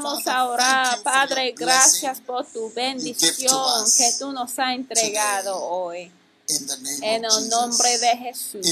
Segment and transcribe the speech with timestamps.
[0.00, 6.12] Vamos a orar, Padre, gracias por tu bendición que tú nos has entregado hoy.
[7.02, 8.64] En el nombre de Jesús.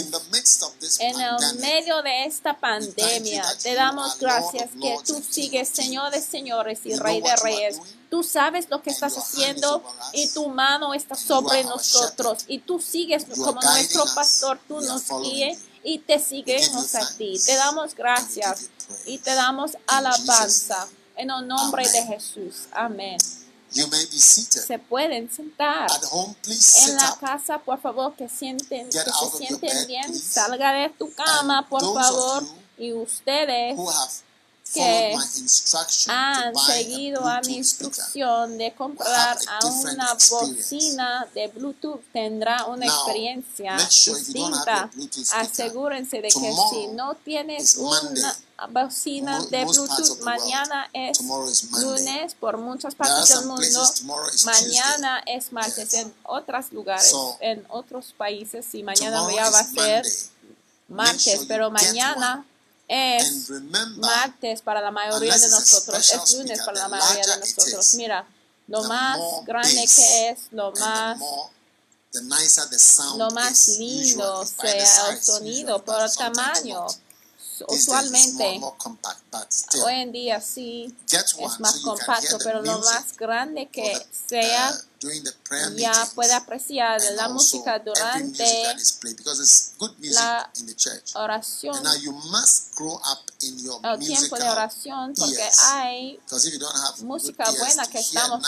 [1.01, 6.79] En el medio de esta pandemia, te damos gracias que tú sigues, Señor de señores
[6.85, 7.81] y Rey de reyes.
[8.09, 12.45] Tú sabes lo que estás haciendo y tu mano está sobre nosotros.
[12.47, 17.35] Y tú sigues como nuestro pastor, tú nos guíes y te seguimos a ti.
[17.45, 18.71] Te damos gracias
[19.07, 20.87] y te damos alabanza
[21.17, 22.67] en el nombre de Jesús.
[22.73, 23.19] Amén.
[24.67, 25.89] Se pueden sentar
[26.87, 30.19] en la casa, por favor, que sienten, que se sienten bien.
[30.19, 32.45] Salga de tu cama, por favor.
[32.79, 33.77] Y ustedes
[34.73, 35.17] que
[36.09, 43.77] han seguido a mi instrucción de comprar a una bocina de Bluetooth tendrá una experiencia
[43.77, 44.91] distinta.
[45.35, 48.37] Asegúrense de que si no tienes una
[48.71, 51.21] bocina de Bluetooth, mañana es
[51.81, 53.85] lunes por muchas partes del mundo,
[54.45, 60.05] mañana es martes en otros lugares, en otros países y mañana ya va a ser
[60.89, 62.45] martes, pero mañana
[62.89, 63.51] es
[63.97, 67.95] martes para la mayoría de nosotros, es lunes para la mayoría de nosotros.
[67.95, 68.27] Mira,
[68.69, 71.19] lo más grande que es, lo más
[73.17, 76.87] lo más lindo sea el sonido por el tamaño
[77.69, 78.61] usualmente
[79.85, 84.75] hoy en día sí es más compacto, pero lo más grande que sea
[85.77, 88.45] ya puede apreciar la música durante
[90.11, 90.51] la
[91.15, 91.77] oración,
[93.83, 96.21] el tiempo de oración, porque hay
[97.01, 98.43] música buena que estamos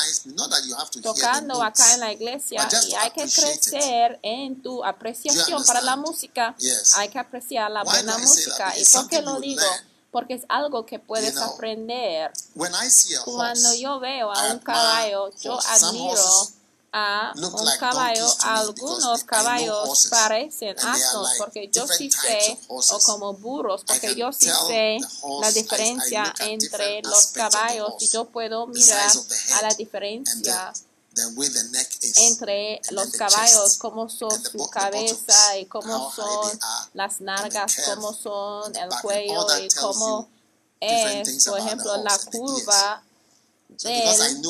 [1.03, 6.55] tocando acá en la iglesia y hay que crecer en tu apreciación para la música.
[6.95, 8.75] Hay que apreciar la buena música.
[8.79, 9.63] ¿Y por qué lo digo?
[10.11, 12.33] Porque es algo que puedes aprender.
[13.25, 16.23] Cuando yo veo a un caballo, yo admiro
[16.93, 24.15] a un caballo, algunos caballos parecen asnos, porque yo sí sé, o como burros, porque
[24.15, 24.99] yo sí sé
[25.41, 29.11] la diferencia entre los caballos y yo puedo mirar
[29.57, 30.73] a la diferencia
[32.17, 36.59] entre los caballos, cómo son su cabeza y cómo son
[36.95, 40.29] las nargas, cómo son el cuello y cómo
[40.81, 43.03] es, por ejemplo, la curva
[43.69, 44.43] del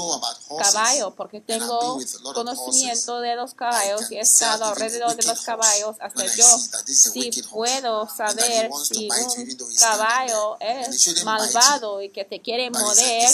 [0.59, 1.99] caballo, porque tengo
[2.35, 6.47] conocimiento de los caballos y he estado alrededor de los caballos hasta yo
[6.87, 13.29] si puedo saber si un caballo es malvado y que te quiere morder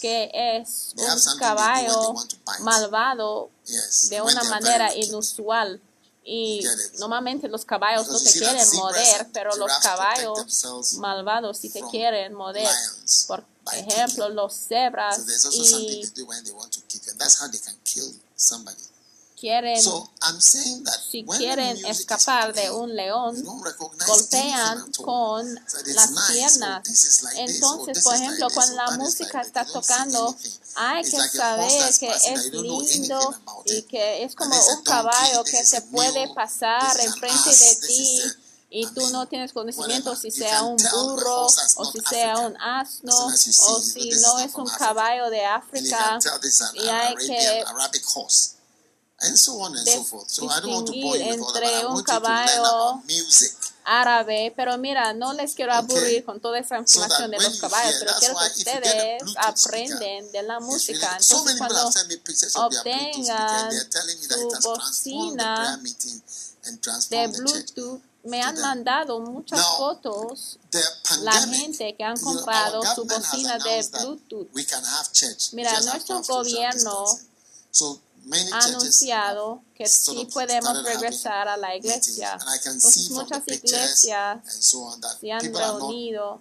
[0.00, 2.14] que es un caballo
[2.60, 3.50] malvado
[4.10, 5.80] de una manera inusual.
[6.30, 6.62] Y
[6.98, 12.68] normalmente los caballos no te quieren morder, pero los caballos malvados sí te quieren morder.
[13.26, 15.20] Por ejemplo, los cebras
[15.52, 16.06] y
[19.40, 19.82] quieren,
[21.10, 23.42] si quieren escapar de un león,
[24.06, 26.82] golpean con las piernas.
[27.36, 30.34] Entonces, por ejemplo, cuando la música está tocando,
[30.76, 33.34] hay que saber que es lindo
[33.66, 38.22] y que es como un caballo que se puede pasar enfrente de ti
[38.70, 43.80] y tú no tienes conocimiento si sea un burro o si sea un asno o
[43.80, 46.18] si no es un caballo de África
[46.74, 47.64] y hay que
[49.84, 53.02] distinguir entre un caballo
[53.84, 58.12] árabe, pero mira, no les quiero aburrir con toda esa información de los caballos, pero
[58.18, 61.18] quiero que ustedes aprenden de la música.
[61.20, 61.90] Entonces, cuando
[62.54, 65.80] obtengan su bocina
[67.08, 70.82] de Bluetooth, me to han mandado muchas Now, fotos The
[71.22, 74.48] la pandemic, gente que han you comprado su bocina de that Bluetooth.
[75.52, 77.06] Mira, to nuestro gobierno
[78.52, 82.38] anunciado que sí podemos regresar a la iglesia.
[82.64, 84.40] Entonces muchas iglesias
[85.20, 86.40] se han reunido,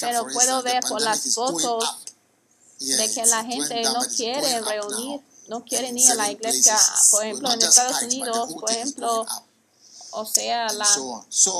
[0.00, 1.84] pero puedo ver por las fotos
[2.78, 6.78] de que la gente no quiere reunir, no quieren in ir a la iglesia.
[7.10, 9.26] Por ejemplo, en Estados Unidos, por ejemplo,
[10.10, 10.88] o sea, la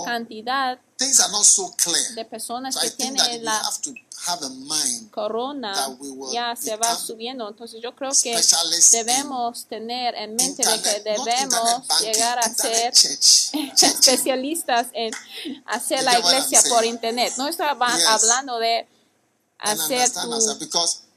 [0.04, 2.14] cantidad things are not so clear.
[2.14, 3.62] de personas que tienen la
[4.26, 5.74] have to have a mind corona
[6.32, 7.48] ya se va subiendo.
[7.48, 8.36] Entonces yo creo que
[8.92, 12.92] debemos tener en mente de que debemos banking, llegar a ser
[13.82, 15.12] especialistas en
[15.66, 17.32] hacer la iglesia por internet.
[17.36, 18.06] No estaba Yes.
[18.06, 18.86] hablando de
[19.58, 20.28] hacer tu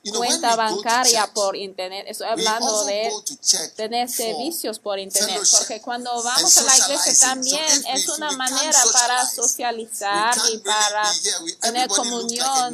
[0.03, 2.05] cuenta bancaria por internet.
[2.07, 3.11] Estoy hablando de
[3.75, 8.79] tener servicios por internet, porque cuando and vamos a la iglesia también es una manera
[8.93, 11.11] para socializar y para
[11.61, 12.73] tener comunión.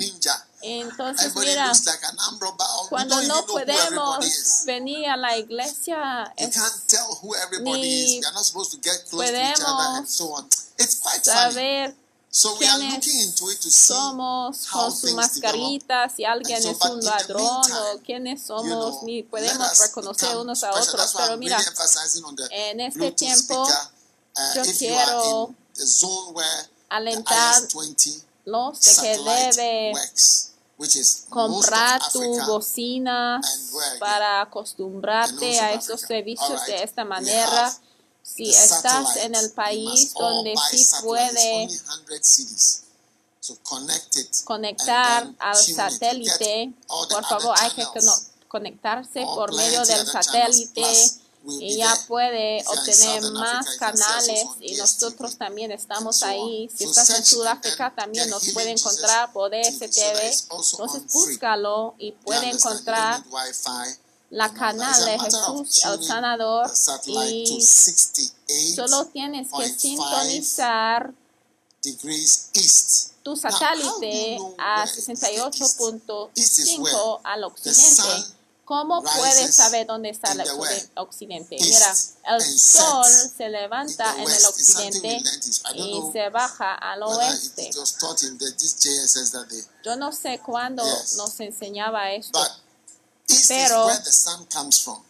[0.61, 1.71] Entonces, mira.
[1.71, 4.25] We cuando no podemos
[4.65, 6.57] venir a la iglesia, es
[7.61, 8.21] ni funny.
[11.21, 11.95] saber
[12.59, 19.23] quiénes somos con su things mascarita, si alguien es un ladrón o quiénes somos, ni
[19.23, 21.13] podemos reconocer unos a otros.
[21.17, 21.59] Pero mira,
[22.51, 23.67] en este tiempo.
[24.37, 29.93] Uh, yo quiero in the zone where the alentar IS-20 los de que debe
[31.29, 33.39] comprar tu bocina
[33.99, 37.73] para acostumbrarte a estos servicios de esta manera.
[38.25, 42.81] Si estás en el país donde sí puede It's only 100 cities.
[43.39, 47.85] So connect it conectar al satélite, por favor, hay que
[48.47, 50.81] conectarse por medio del satélite
[51.47, 56.69] y ya puede obtener más canales y nosotros también estamos ahí.
[56.75, 60.33] Si estás en Sudáfrica también nos puede encontrar por DSTV.
[60.51, 63.23] Entonces búscalo y puede encontrar
[64.29, 66.71] la canal de Jesús el Sanador
[67.05, 71.13] y 68 solo tienes que 0.5 sintonizar
[73.23, 75.81] tu satélite a where is the east?
[76.35, 78.35] East is where 68.5 al occidente.
[78.65, 80.41] ¿Cómo puedes saber dónde está el
[80.95, 81.55] occidente?
[81.59, 81.95] Mira,
[82.29, 83.05] el sol
[83.37, 85.21] se levanta en el occidente
[85.75, 87.69] y se baja al oeste.
[89.83, 90.83] Yo no sé cuándo
[91.15, 92.39] nos enseñaba esto.
[93.27, 95.03] Pero- is where the sun comes from.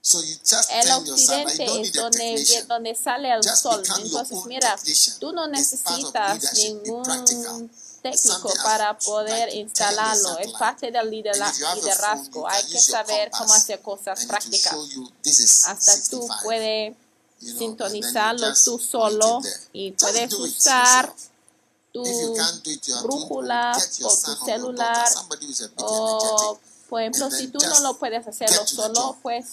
[0.00, 3.82] So you just El occidente don't es donde, donde sale el sol.
[3.98, 4.76] Entonces, mira,
[5.18, 7.04] tú no necesitas ningún
[8.02, 10.38] técnico para poder instalarlo.
[10.40, 12.46] Es parte del liderazgo.
[12.46, 14.74] Hay que saber cómo hacer cosas prácticas.
[14.74, 16.36] Hasta tú 65.
[16.42, 16.94] puedes
[17.40, 19.40] sintonizarlo tú solo
[19.72, 21.14] y puedes usar
[21.92, 22.04] tu
[23.02, 23.72] brújula
[24.02, 25.08] o tu celular
[25.76, 26.58] o.
[26.88, 29.44] por ejemplo, si tú no lo puedes hacerlo solo, pues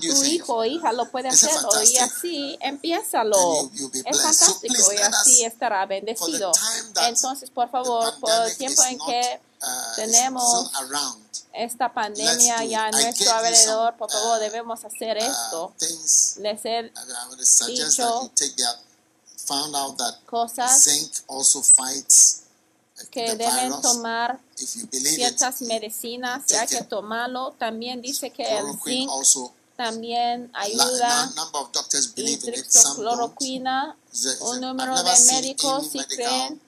[0.00, 3.68] tu hijo o hija lo puede hacerlo y así empiézalo.
[3.72, 4.16] You- Es.
[4.16, 6.52] So fantástico y así estará bendecido.
[7.08, 9.66] Entonces, por favor, por el tiempo en que uh,
[9.96, 10.70] tenemos
[11.52, 15.74] esta pandemia do ya a nuestro alrededor, por favor, uh, debemos hacer uh, esto.
[16.38, 16.90] Les he
[17.66, 18.76] dicho that you take that.
[19.46, 22.42] Found out that cosas zinc also fights
[22.91, 27.52] uh, que deben tomar ciertas medicinas y hay take que tomarlo.
[27.58, 29.10] También dice que el zinc
[29.76, 31.32] también ayuda.
[31.32, 32.66] Y believe in it.
[32.70, 32.96] Some don't.
[32.96, 36.60] triclocloroquina, It's a- it's a- un número de médicos sí creen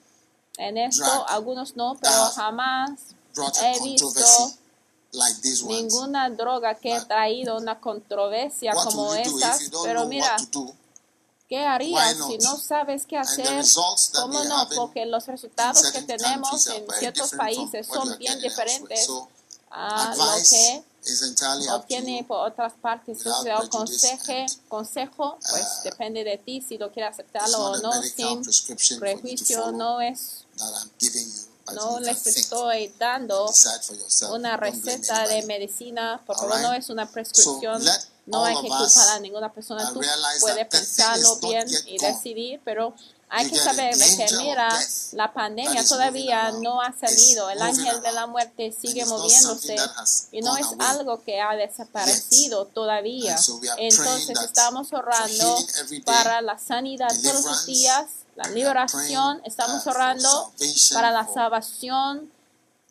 [0.57, 2.99] en esto, algunos no, pero jamás
[3.61, 4.09] he visto
[5.67, 10.35] ninguna droga que ha traído una controversia como don't Pero mira?
[11.47, 13.63] ¿Qué harías si no sabes qué hacer?
[14.13, 14.67] ¿Cómo no?
[14.75, 19.07] Porque los resultados que tenemos en ciertos países son bien diferentes
[19.71, 20.83] a lo que
[21.71, 23.19] obtiene por otras partes.
[23.25, 27.91] Entonces, el and, consejo, pues uh, depende de ti si lo quieres aceptarlo o no,
[28.01, 29.71] sin prejuicio.
[29.71, 30.45] No es,
[31.73, 33.51] no les estoy dando
[34.31, 37.83] una receta de medicina, por favor, no es una prescripción.
[38.25, 39.89] No hay que culpar a ninguna persona.
[39.89, 40.01] uh, Tú
[40.39, 42.93] puedes pensarlo bien y decidir, pero
[43.29, 44.69] hay que saber que, mira,
[45.13, 47.49] la pandemia todavía no ha salido.
[47.49, 49.75] El ángel de la muerte sigue moviéndose
[50.31, 53.35] y no es algo que ha desaparecido todavía.
[53.77, 55.57] Entonces estamos orando
[56.05, 58.05] para la sanidad todos los días,
[58.35, 60.51] la liberación, estamos uh, orando
[60.93, 62.31] para la salvación,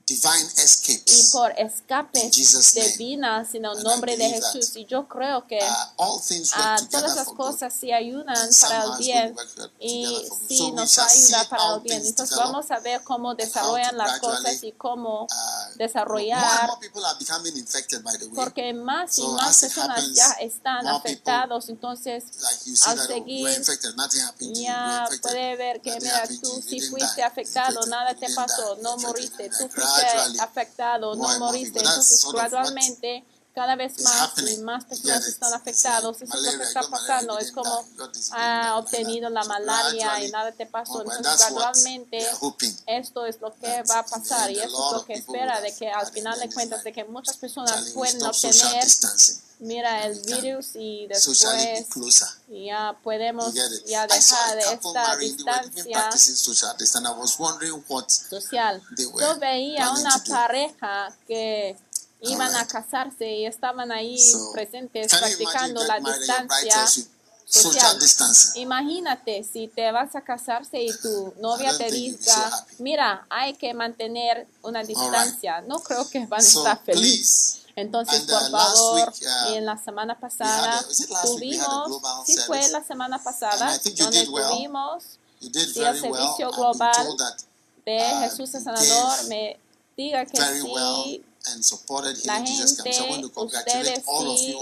[0.06, 1.30] divine y escapes.
[1.32, 2.88] por escapes In Jesus' name.
[2.98, 4.76] divinas en el nombre de Jesús.
[4.76, 8.84] Y yo creo que Uh, all things work together todas las cosas sí ayudan para
[8.84, 9.36] el bien
[9.80, 12.04] y sí So nos va shall a see ayudar para el bien.
[12.06, 17.16] Entonces vamos a ver cómo desarrollan las cosas y cómo Uh, desarrollar more people are
[17.18, 18.34] becoming infected, by the way.
[18.34, 21.68] porque más y So más personas happens, ya están afectados.
[21.68, 23.62] Entonces, Like al oh, seguir,
[24.54, 29.68] ya puede ver que, mira, tú didn't fuiste afectado, nada te pasó, no moriste, tú
[29.68, 29.93] fuiste
[30.40, 31.78] afectado, no moriste.
[31.78, 33.24] Entonces, gradualmente,
[33.54, 36.20] cada vez más y más personas están afectados.
[36.20, 37.38] Eso es lo que está pasando.
[37.38, 37.86] Es como
[38.32, 41.02] ha like obtenido la malaria y nada te pasó.
[41.02, 42.26] Entonces, gradualmente,
[42.86, 45.88] esto es lo que va a pasar y esto es lo que espera de que
[45.88, 48.84] al final de cuentas de que muchas personas pueden obtener
[49.60, 51.40] mira el virus y después
[52.48, 53.54] ya podemos
[53.86, 56.76] ya dejar de esta distancia social
[58.96, 61.76] Yo veía una pareja que
[62.24, 62.70] iban a Alright.
[62.72, 66.86] casarse y estaban ahí So, presentes practicando la distancia
[67.46, 67.98] social?
[68.56, 73.74] Imagínate si te vas a casarse y tu novia te diga, so mira, hay que
[73.74, 75.60] mantener una distancia.
[75.62, 77.60] No creo que van a So estar felices.
[77.76, 81.22] Entonces, And, por uh, last favor, week, uh, y en la semana pasada a- a
[81.22, 84.48] tuvimos, sí fue la semana pasada, donde well.
[84.48, 85.04] tuvimos
[85.40, 86.00] el well.
[86.00, 87.36] servicio been global that
[87.84, 89.58] de uh, Jesús el Sanador, me
[89.96, 91.24] diga que sí, well
[92.24, 92.62] la gente,
[93.34, 94.56] ustedes all of sí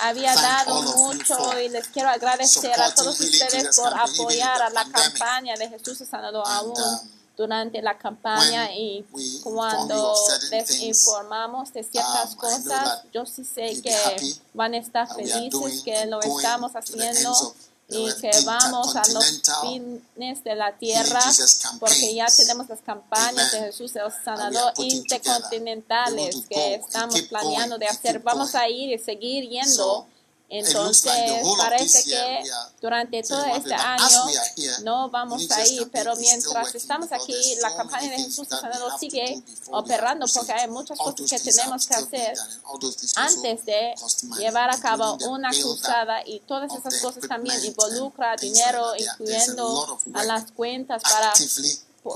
[0.00, 5.56] había dado mucho y les quiero agradecer a todos ustedes por apoyar a la campaña
[5.56, 9.04] de Jesús el Sanador aún um, durante la campaña y
[9.42, 10.14] cuando
[10.50, 13.96] les informamos de ciertas um, cosas, yo sí sé que
[14.54, 17.54] van a estar felices, que lo estamos haciendo
[17.88, 21.20] y que vamos a los fines de la tierra
[21.78, 23.66] porque ya tenemos las campañas de.
[23.66, 28.20] Jesús el Sanador intercontinentales que estamos planeando de hacer.
[28.20, 30.06] Vamos a ir y seguir yendo.
[30.48, 31.12] Entonces,
[31.58, 32.44] parece que
[32.80, 38.12] durante todo este año here, no vamos a ir, pero mientras estamos aquí, la campaña
[38.12, 42.34] de Jesús Sanador sigue operando porque hay muchas cosas que tenemos que hacer
[43.16, 43.94] antes de
[44.38, 50.52] llevar a cabo una cruzada y todas esas cosas también involucra dinero, incluyendo a las
[50.52, 51.32] cuentas para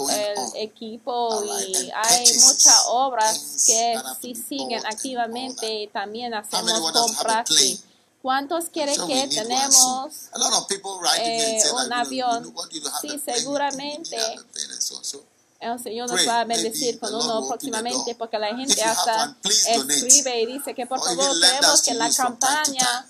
[0.08, 7.50] el equipo y hay muchas obras que sí siguen activamente y también hacemos compras.
[7.60, 7.80] y
[8.22, 10.28] ¿Cuántos quieren So que tenemos.
[10.32, 10.70] A lot of
[11.18, 12.54] eh, un avión?
[12.70, 14.16] you you Sí, seguramente.
[15.60, 20.42] el Señor nos va a bendecir con uno próximamente porque la gente hasta one, escribe
[20.42, 21.36] y dice que por or favor
[21.74, 23.06] us que la campaña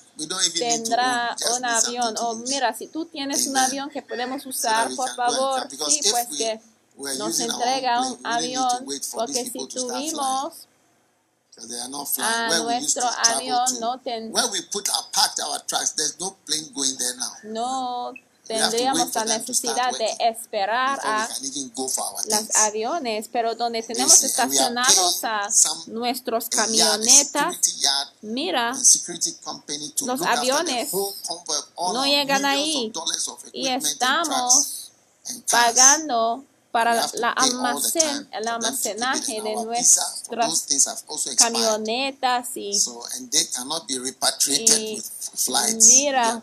[0.58, 2.52] tendrá un avión o use.
[2.52, 6.60] mira si tú tienes un avión que podemos usar por favor sí pues we que
[7.18, 10.66] nos entrega un avión porque si tuvimos
[11.68, 12.32] they are not flying.
[12.32, 15.40] a Where we used to nuestro avión to, no ten- where we put our parked
[15.40, 17.32] our trucks, there's no plane going there now.
[17.44, 18.12] no
[18.50, 21.28] We have to wait tendríamos for la necesidad de esperar a
[22.26, 25.48] los aviones, pero donde tenemos estacionados a
[25.86, 27.56] nuestros camionetas,
[28.22, 28.72] mira,
[30.00, 32.92] Los aviones no llegan ahí
[33.52, 34.90] y estamos
[35.48, 40.24] pagando para la almacén, el almacenaje de nuestras
[41.36, 43.02] camionetas y So,
[44.60, 45.02] Y
[45.86, 46.42] mira,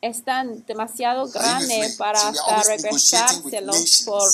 [0.00, 4.28] están demasiado grandes para hasta regresárselos por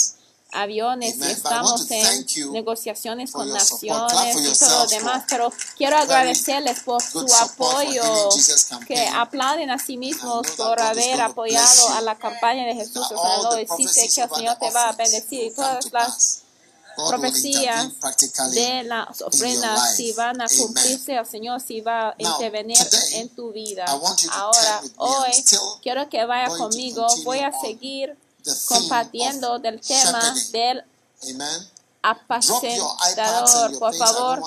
[0.52, 7.02] aviones y estamos en negociaciones con naciones y todo lo demás, pero quiero agradecerles por
[7.02, 8.02] su apoyo,
[8.86, 13.06] que aplauden a sí mismos por haber apoyado a la campaña de Jesús.
[13.08, 16.42] The y sí sé que el Señor te va a bendecir y todas to las
[16.96, 17.92] profecías
[18.52, 22.78] de las ofrendas si van a cumplirse, el Señor si va a intervenir
[23.12, 23.84] en tu vida.
[24.32, 25.44] Ahora, hoy
[25.82, 28.16] quiero que vaya conmigo, voy a seguir
[28.66, 30.20] compartiendo del tema
[30.52, 30.84] del
[32.02, 33.78] apacentador.
[33.78, 34.38] Por favor,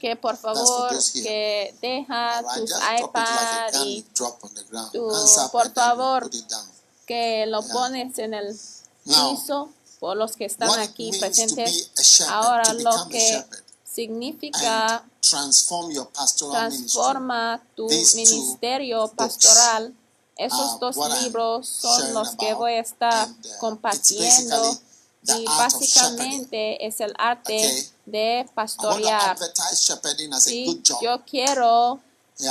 [0.00, 0.88] que por favor
[1.22, 2.70] que deja tus
[3.10, 4.02] iPad y
[4.92, 5.00] tu-
[5.50, 6.30] por favor,
[7.06, 8.58] que lo pones en el
[9.30, 9.68] piso
[10.00, 11.90] por los que están aquí presentes.
[12.32, 13.44] Ahora lo que
[13.92, 15.04] significa
[16.52, 19.94] transforma tu ministerio pastoral.
[20.36, 24.80] Esos are dos libros son los que voy a estar uh, compartiendo
[25.22, 29.38] y básicamente es el arte de pastorear.
[30.40, 32.00] Sí, yo quiero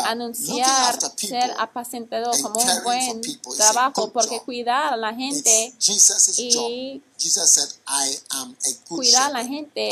[0.05, 3.21] anunciar ser apacentador como un buen
[3.57, 5.73] trabajo porque cuidar a la gente
[6.37, 7.01] y
[8.87, 9.91] cuidar a la gente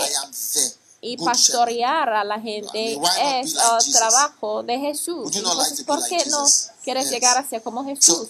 [1.02, 5.36] y pastorear a la gente es el trabajo de Jesús.
[5.36, 6.46] Entonces, ¿por qué no?
[6.84, 8.28] Quieres llegar a ser como Jesús?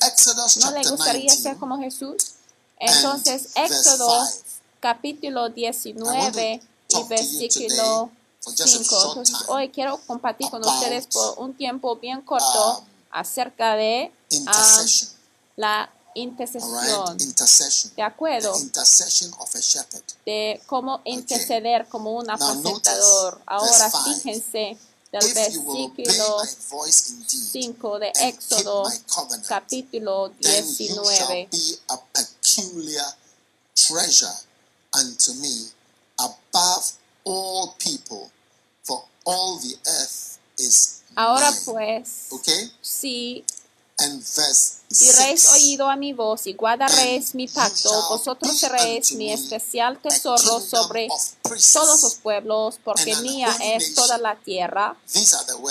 [0.62, 2.16] ¿No le gustaría 19 ser como Jesús?
[2.80, 4.44] Entonces, Éxodo 5.
[4.80, 8.10] capítulo I want 19 to y versículo today
[8.42, 8.84] for just a 5.
[8.84, 14.12] short Entonces, hoy quiero compartir con ustedes por un tiempo bien corto um, acerca de
[14.30, 15.12] intercession.
[15.56, 17.18] la intercesión.
[17.96, 18.54] ¿De acuerdo?
[20.26, 23.42] De cómo interceder como un apacentador.
[23.46, 24.78] Ahora fíjense
[25.12, 28.98] del If you will obey versículo my voice indeed 5 de and keep Éxodo my
[29.08, 31.48] covenant, capítulo then you shall 19.
[31.52, 33.08] be a peculiar
[33.76, 34.38] treasure
[34.94, 35.70] unto me
[36.20, 36.94] above
[37.26, 38.32] all people,
[38.84, 41.62] for all the earth is Ahora mine.
[41.66, 42.72] pues, Okay?
[42.82, 43.44] si
[44.00, 45.50] And verse diréis 6.
[45.54, 51.08] oído a mi voz y guardaréis mi pacto, vosotros seréis mi especial tesoro sobre
[51.74, 54.96] todos los pueblos, porque mía es toda la tierra.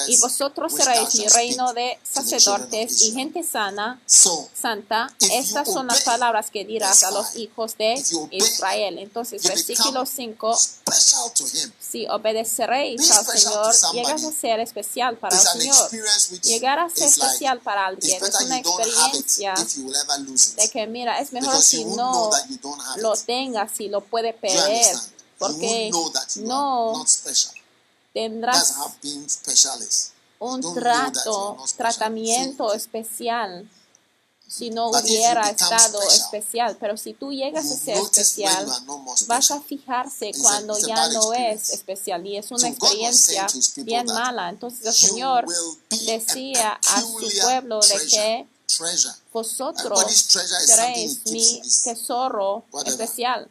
[0.09, 6.51] Y vosotros seréis mi reino de sacerdotes y gente sana santa, estas son las palabras
[6.51, 7.95] que dirás a los hijos de
[8.31, 8.99] Israel.
[8.99, 11.73] Entonces, versículo become 5, special to him.
[11.81, 15.91] si obedeceréis Be al Señor, llegas a ser especial para el Señor.
[16.43, 20.69] Llegar a ser especial para alguien es una experiencia if you will ever lose de
[20.69, 23.21] que, mira, es mejor si no that you don't have lo it.
[23.27, 24.97] tenga, si lo puede perder,
[25.39, 25.91] porque
[26.37, 27.05] no.
[28.13, 28.77] tendrás
[30.39, 33.69] un trato, tratamiento especial
[34.51, 36.77] si no hubiera estado special, especial.
[36.81, 38.67] Pero si tú llegas a ser especial,
[39.29, 42.27] vas a fijarse cuando ya no es especial.
[42.27, 44.49] Y es una experiencia bien mala.
[44.49, 45.47] Entonces el Señor
[45.89, 48.47] decía a su pueblo de que.
[49.33, 50.01] Vosotros
[50.67, 53.49] seréis mi tesoro especial.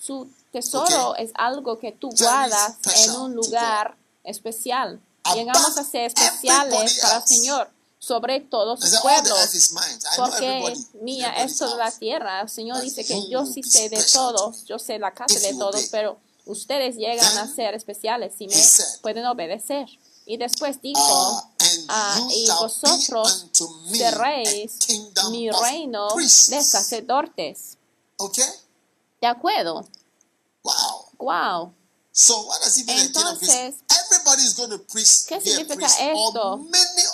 [0.00, 5.00] Su tesoro es algo que tú guardas en un lugar especial.
[5.34, 7.26] Llegamos a ser especiales para el.
[7.26, 7.70] Señor
[8.04, 9.72] sobre todos sus pueblos.
[10.16, 12.42] Porque mía es toda la tierra.
[12.42, 15.86] El Señor dice que yo sí sé de todos, yo sé la casa de todos,
[15.90, 18.62] pero ustedes llegan a ser especiales si me
[19.00, 19.86] pueden obedecer.
[20.26, 21.53] Y después dijo, and
[21.88, 23.46] ah, y vosotros
[23.92, 24.78] seréis
[25.30, 26.30] mi reino de
[26.62, 27.76] sacerdotes.
[28.16, 28.44] Okay?
[29.20, 29.86] ¿De acuerdo?
[30.62, 31.08] Wow.
[31.18, 31.74] Wow.
[32.12, 33.06] So what does priests?
[33.06, 33.74] Entonces,
[35.28, 36.66] ¿qué significa esto?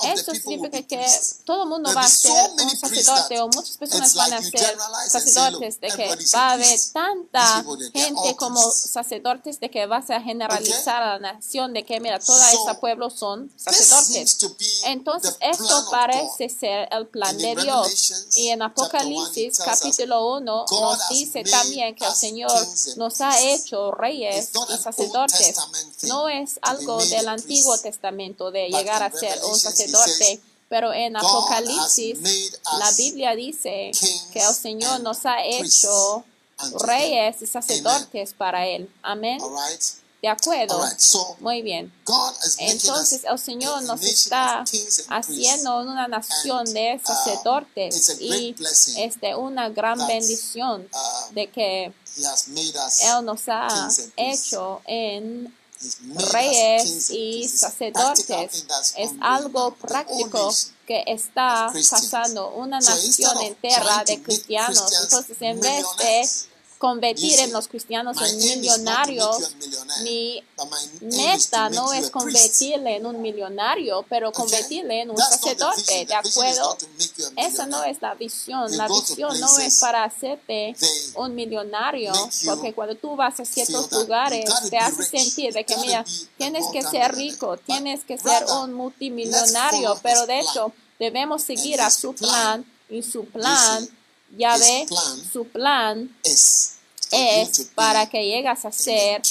[0.05, 1.07] Esto significa que
[1.45, 4.77] todo el mundo va a ser un sacerdote o muchas personas van a ser
[5.09, 11.03] sacerdotes de que va a haber tanta gente como sacerdotes de que vas a generalizar
[11.03, 14.39] a la nación de que mira toda So, esa pueblo son sacerdotes.
[14.85, 18.29] Entonces esto parece ser el plan de Dios.
[18.37, 22.51] Y en Apocalipsis capítulo 1 God nos dice también que el Señor
[22.97, 25.57] nos ha hecho reyes y sacerdotes.
[26.03, 27.79] No es algo del Antiguo.
[27.79, 30.40] Testamento de But llegar in a ser un sacerdote.
[30.68, 32.18] Pero en Apocalipsis
[32.79, 33.90] la Biblia dice
[34.33, 36.24] que el Señor nos ha hecho
[36.81, 38.88] reyes y sacerdotes para Él.
[39.03, 39.40] Amén.
[40.22, 40.81] De acuerdo.
[41.40, 41.92] Muy bien.
[42.59, 44.64] Entonces el Señor nos está
[45.09, 50.87] haciendo una nación de uh, sacerdotes it's a great y blessing este una gran bendición
[50.92, 55.55] uh, de que Él nos ha hecho en
[56.33, 58.66] reyes y sacerdotes.
[58.97, 60.53] Es algo práctico
[60.87, 64.93] que está pasando, una nación entera de cristianos.
[65.05, 66.29] Entonces, en vez de
[66.81, 69.55] convertir en los cristianos en millonarios,
[70.03, 70.43] mi
[71.03, 76.07] meta no es convertirle en un millonario, pero convertirle en un sacerdote, vision.
[76.07, 76.79] ¿de acuerdo?
[77.37, 78.75] Esa no es la visión.
[78.79, 80.75] La visión no es para hacerte
[81.16, 82.14] un millonario,
[82.47, 86.03] porque cuando tú vas a ciertos lugares te hace sentir de que, mira,
[86.38, 91.90] tienes que ser rico, tienes que ser un multimillonario, pero de hecho debemos seguir a
[91.90, 93.87] su plan, plan y su plan,
[94.31, 96.79] see, ya his ve, plan su plan es
[97.75, 99.23] para que llegas a ser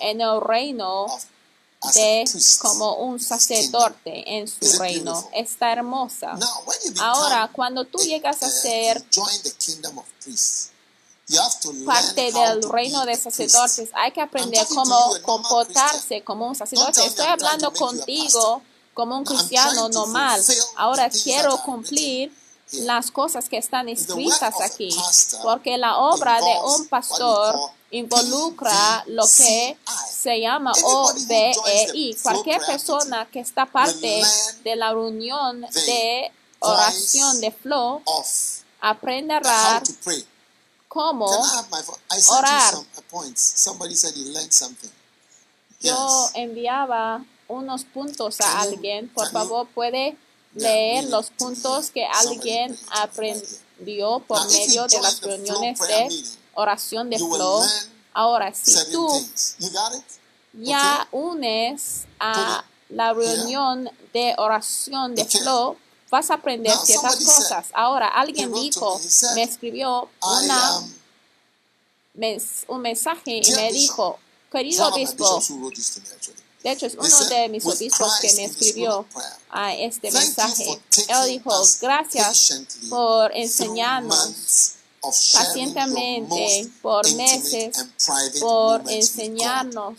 [0.00, 1.06] en el reino
[1.94, 2.24] de
[2.58, 5.28] como un sacerdote en su reino.
[5.32, 6.34] Está hermosa.
[6.34, 10.70] Now, when you become Ahora, cuando tú llegas a ser join the kingdom of priests,
[11.28, 16.48] you have to learn parte del reino de sacerdotes, hay que aprender cómo comportarse como
[16.48, 17.04] un sacerdote.
[17.06, 18.62] Estoy hablando contigo
[18.94, 20.42] como un cristiano normal.
[20.76, 22.32] Ahora quiero cumplir.
[22.72, 24.94] Las cosas que están escritas aquí,
[25.42, 27.56] porque la obra de un pastor
[27.90, 29.76] involucra lo que
[30.10, 32.16] se llama the OBEI.
[32.22, 34.22] Cualquier persona que está parte
[34.64, 38.02] de la reunión de oración de flow
[38.80, 39.82] aprenderá
[40.88, 41.26] cómo
[42.28, 42.74] orar.
[45.80, 49.08] yo enviaba unos puntos a alguien.
[49.08, 50.16] Por favor, puede
[50.58, 56.08] leer los puntos que alguien aprendió por medio de las reuniones de
[56.54, 57.62] oración de flow.
[58.12, 59.08] Ahora, si tú
[60.54, 65.76] ya unes a la reunión de oración de flow,
[66.10, 67.66] vas a aprender ciertas cosas.
[67.72, 69.00] Ahora, alguien dijo,
[69.34, 70.80] me, escribió una,
[72.68, 74.18] un mensaje y me dijo,
[74.50, 75.40] querido obispo,
[76.62, 79.06] de hecho es uno de mis "With obispos que me escribió
[79.50, 80.80] a este mensaje.
[81.08, 87.76] Él dijo, gracias por enseñarnos pacientemente por meses
[88.40, 89.94] por enseñarnos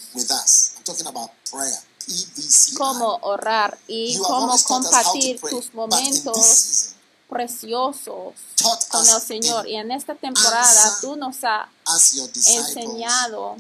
[2.77, 6.95] cómo orar y cómo compartir tus momentos
[7.29, 8.33] preciosos
[8.89, 9.67] con el Señor.
[9.67, 11.67] Y en esta temporada tú nos has
[12.47, 13.55] enseñado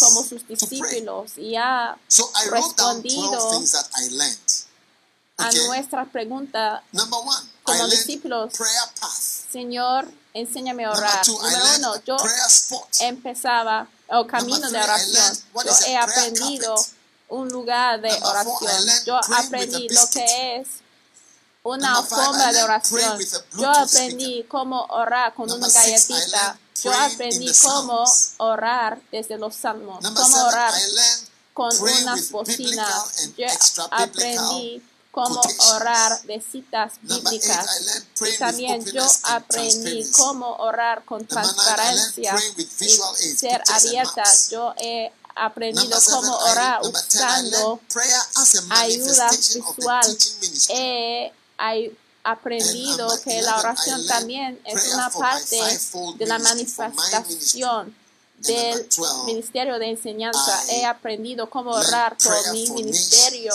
[0.00, 4.38] como sus discípulos y ha So I wrote down 12 respondido things that I learned.
[5.36, 6.82] a nuestra pregunta,
[7.62, 8.52] como discípulos.
[9.50, 11.26] Señor, enséñame a orar.
[11.26, 12.16] Número uno, yo
[13.00, 15.38] empezaba o camino de oración.
[15.64, 16.74] Yo he aprendido
[17.28, 18.84] un lugar de oración.
[19.06, 20.83] Yo aprendí lo que es
[21.64, 23.18] una alfombra de oración.
[23.58, 26.58] Yo aprendí cómo orar con una galletita.
[26.82, 28.04] Yo aprendí cómo
[28.38, 30.04] orar desde los salmos.
[30.14, 30.72] Cómo orar
[31.52, 31.70] con
[32.30, 33.20] bocinas.
[33.20, 33.46] and Yo
[33.90, 35.40] aprendí cómo
[35.74, 37.66] orar de citas bíblicas.
[38.20, 44.24] Y también yo aprendí cómo orar con transparencia y ser abierta.
[44.50, 47.80] Yo he aprendido cómo orar usando
[48.70, 50.18] ayuda visual.
[50.68, 55.58] He ay- aprendido que la 11, I oración también es una parte
[56.18, 57.94] de la manifestación
[58.38, 60.64] del number 12, ministerio de enseñanza.
[60.70, 63.52] He aprendido cómo orar por mi ministerio.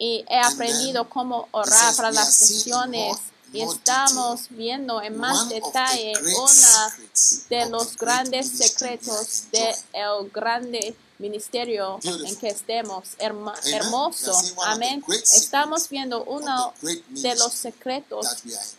[0.00, 3.16] y he aprendido cómo orar para las naciones
[3.52, 12.36] y estamos viendo en más detalle secrets de los grandes secretos del grande ministerio en
[12.36, 14.32] que estemos herma- hermoso.
[14.64, 15.02] Amén.
[15.34, 16.72] estamos viendo uno
[17.08, 18.26] de los secretos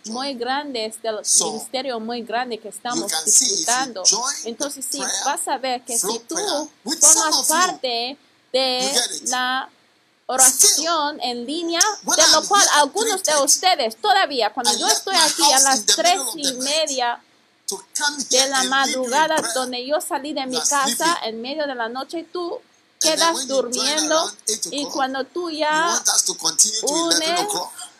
[0.06, 1.20] muy grandes del
[1.52, 4.04] ministerio muy grande que estamos disfrutando
[4.46, 6.36] entonces sí vas a ver que si tú
[6.84, 8.18] formas parte
[8.54, 8.92] de
[9.26, 9.70] la
[10.26, 15.44] oración en línea, de lo cual algunos de 3:30, ustedes todavía, cuando yo estoy aquí
[15.52, 17.20] a las tres y media
[18.30, 22.60] de la madrugada, donde yo salí de mi casa en medio de la noche, tú
[23.00, 27.48] quedas durmiendo around 8 y cuando tú ya want us to continue to 11 unes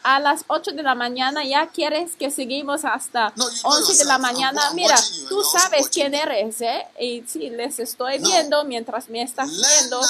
[0.04, 3.98] a las 8 de la mañana, ya quieres que seguimos hasta No, you know 11
[3.98, 4.72] de la mañana.
[4.74, 4.96] Mira,
[5.28, 6.88] tú sabes quién eres, ¿eh?
[7.00, 10.02] Y sí, les estoy viendo mientras me estás viendo.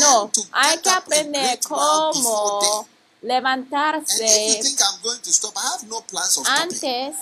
[0.00, 2.86] No, hay que aprender cómo
[3.22, 4.60] levantarse.
[6.44, 7.16] Antes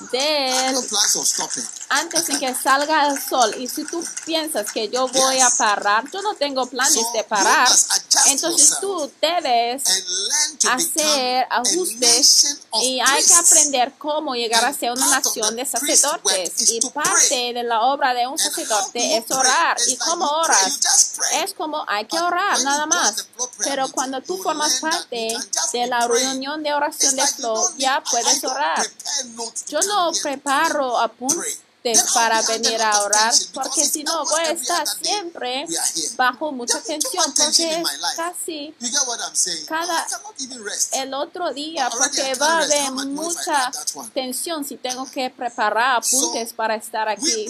[0.00, 1.64] Of stopping.
[1.88, 6.04] antes en que salga el sol y si tú piensas que yo voy a parar,
[6.12, 7.68] yo no tengo planes de parar.
[8.26, 9.82] Entonces tú debes
[10.70, 16.70] hacer ajustes y hay que aprender cómo llegar a ser una nación de sacerdotes.
[16.70, 19.76] y parte de la obra de un sacerdote es orar.
[19.88, 20.78] y cómo oras
[21.42, 23.26] es como hay que orar nada más.
[23.64, 25.36] pero cuando tú formas parte
[25.72, 28.86] de la reunión de oración de need- ya puedes orar.
[29.68, 31.60] Yo no preparo apuntes
[31.94, 35.66] I'll para venir a orar porque si no voy a estar siempre
[36.16, 37.82] bajo mucha tensión porque
[38.16, 38.74] casi?
[39.66, 40.06] Cada-
[40.92, 43.70] el otro día porque va a haber mucha
[44.14, 47.48] tensión si tengo que preparar apuntes para estar aquí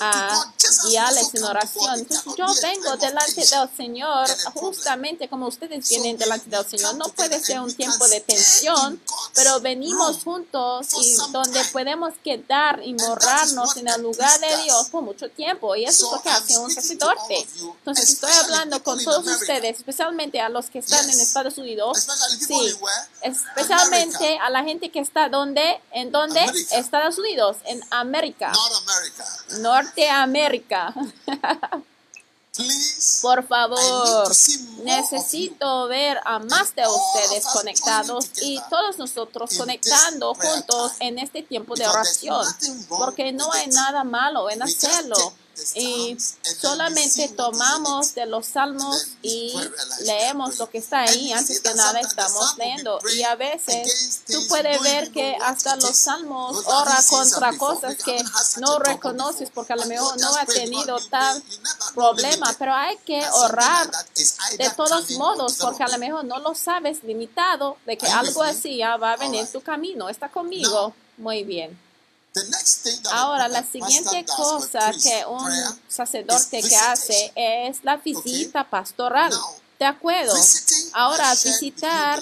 [0.00, 0.44] a
[0.84, 1.98] we guiarles en oración.
[1.98, 6.94] Entonces yo vengo delante del Señor justamente como ustedes vienen delante del Señor.
[6.96, 9.00] No puede ser un tiempo de tensión,
[9.34, 14.88] pero venimos juntos y donde podemos quedar y that what en el lugar de Dios
[14.90, 15.76] por mucho tiempo.
[15.76, 17.46] Y eso So es lo que hace un sacerdote.
[17.78, 21.18] Entonces estoy hablando con todos ustedes, especialmente a los que están en.
[21.18, 22.06] Estados Unidos.
[22.40, 22.74] Sí,
[23.22, 26.44] especialmente a la gente que está donde, en donde.
[26.72, 28.52] Estados Unidos, en América.
[29.60, 30.94] Norteamérica.
[33.22, 34.28] Por favor,
[34.82, 41.42] necesito ver a más de ustedes us conectados y todos nosotros conectando juntos en este
[41.42, 42.44] tiempo de oración,
[42.88, 45.16] porque no hay nada malo en hacerlo.
[45.74, 46.16] Y
[46.60, 49.54] solamente tomamos de los salmos y
[50.04, 51.32] leemos lo que está ahí.
[51.32, 52.98] Antes que nada estamos leyendo.
[53.14, 58.22] Y a veces tú puedes ver que hasta los salmos ora contra cosas que
[58.60, 61.42] no reconoces porque a lo mejor no ha tenido tal
[61.94, 62.54] problema.
[62.58, 63.90] Pero hay que orar
[64.56, 68.78] de todos modos porque a lo mejor no lo sabes limitado de que algo así
[68.78, 70.08] ya va a venir en tu camino.
[70.08, 70.94] ¿Está conmigo?
[71.16, 71.87] Muy bien.
[73.12, 75.50] Ahora, la siguiente cosa que un
[75.88, 79.32] sacerdote que hace es la visita pastoral.
[79.78, 80.34] De acuerdo.
[80.92, 82.20] Ahora, visitar,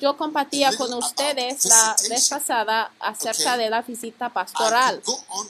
[0.00, 5.00] yo compartía con ustedes la vez pasada acerca de la visita pastoral.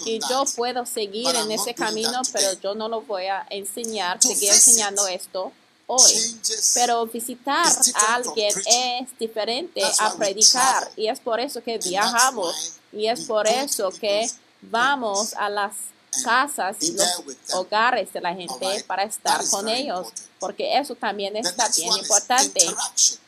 [0.05, 4.53] Y yo puedo seguir en ese camino, pero yo no lo voy a enseñar, seguir
[4.53, 5.53] enseñando esto
[5.87, 6.41] hoy.
[6.75, 10.91] Pero visitar a alguien es diferente a predicar.
[10.97, 14.31] Y es por eso que viajamos y es por eso que
[14.63, 15.75] vamos a las
[16.25, 17.23] casas y los
[17.53, 22.67] hogares de la gente para estar con ellos, porque eso también está bien importante.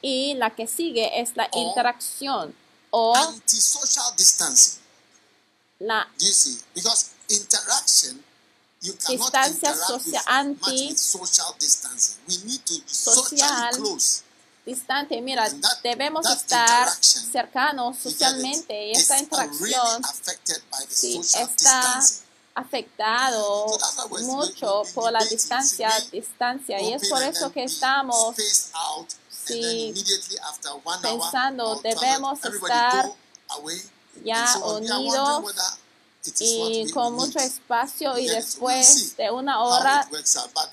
[0.01, 2.55] Y la que sigue es la interacción
[2.91, 3.15] o
[5.79, 6.17] la
[9.09, 11.55] distancia social, anti social
[14.71, 15.21] distante.
[15.21, 15.49] Mira,
[15.83, 18.89] debemos estar cercanos socialmente.
[18.89, 20.03] Y esta interacción
[20.89, 22.01] sí, está
[22.55, 23.67] afectado
[24.23, 26.81] mucho por la distancia, distancia.
[26.81, 28.37] Y es por eso que estamos
[29.29, 29.95] sí,
[31.03, 33.11] pensando debemos estar
[34.25, 35.55] ya unidos
[36.39, 40.07] y con mucho espacio y después de una hora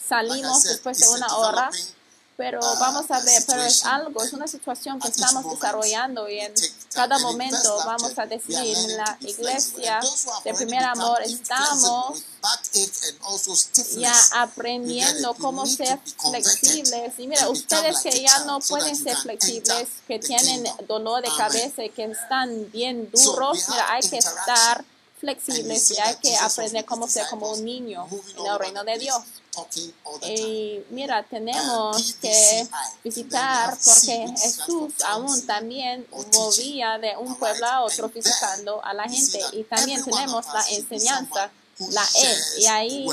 [0.05, 1.69] salimos después de una hora
[2.37, 6.37] pero ah, vamos a ver, pero es algo, es una situación que estamos desarrollando y
[6.37, 6.53] en
[6.93, 9.99] cada momento vamos a decir, en la iglesia
[10.45, 12.21] de primer amor estamos
[13.97, 17.13] ya aprendiendo cómo ser flexibles.
[17.17, 21.89] Y mira, ustedes que ya no pueden ser flexibles, que tienen dolor de cabeza y
[21.89, 24.85] que están bien duros, mira, hay que estar
[25.19, 29.23] flexibles y hay que aprender cómo ser como un niño en el reino de Dios.
[30.27, 32.67] Y mira, tenemos que
[33.03, 39.39] visitar porque Jesús aún también movía de un pueblo a otro visitando a la gente.
[39.53, 41.49] Y también tenemos la enseñanza,
[41.79, 42.61] la E.
[42.61, 43.07] Y ahí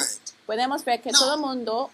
[0.44, 1.90] podemos ver que todo el mundo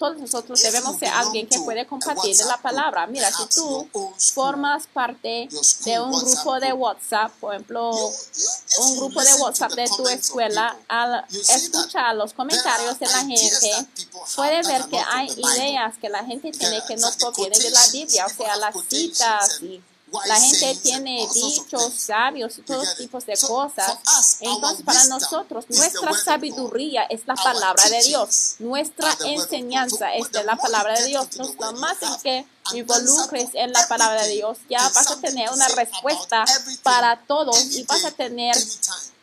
[0.00, 3.06] todos nosotros debemos ser alguien que puede compartir la palabra.
[3.06, 3.86] Mira, si tú
[4.32, 5.46] formas parte
[5.84, 11.26] de un grupo de WhatsApp, por ejemplo, un grupo de WhatsApp de tu escuela, al
[11.30, 13.72] escuchar los comentarios de la gente,
[14.34, 18.24] puedes ver que hay ideas que la gente tiene que no provienen de la Biblia,
[18.24, 19.82] o sea, las citas y
[20.26, 23.98] la gente tiene dichos sabios y todos tipos de cosas.
[24.40, 28.56] Entonces, para nosotros, nuestra sabiduría es la palabra de Dios.
[28.58, 31.28] Nuestra enseñanza es de la palabra de Dios.
[31.36, 35.68] Lo más en que involucres en la palabra de Dios, ya vas a tener una
[35.68, 36.44] respuesta
[36.82, 38.56] para todos y vas a tener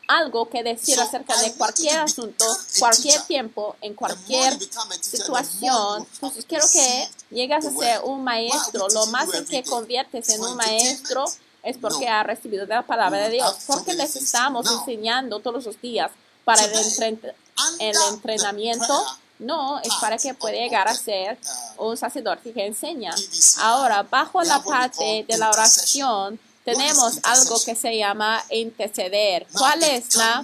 [0.07, 2.45] algo que decir acerca de cualquier asunto,
[2.79, 4.57] cualquier tiempo, en cualquier
[5.01, 6.07] situación.
[6.13, 8.87] Entonces quiero que llegas a ser un maestro.
[8.89, 11.25] Lo más en que conviertes en un maestro
[11.61, 13.57] es porque has recibido la palabra de Dios.
[13.67, 16.09] Porque les estamos enseñando todos los días
[16.45, 17.33] para el,
[17.79, 19.05] el entrenamiento.
[19.39, 21.37] No, es para que pueda llegar a ser
[21.77, 23.13] un sacerdote que enseña.
[23.59, 29.47] Ahora, bajo la parte de la oración, tenemos algo que se llama interceder.
[29.53, 30.43] ¿Cuál es la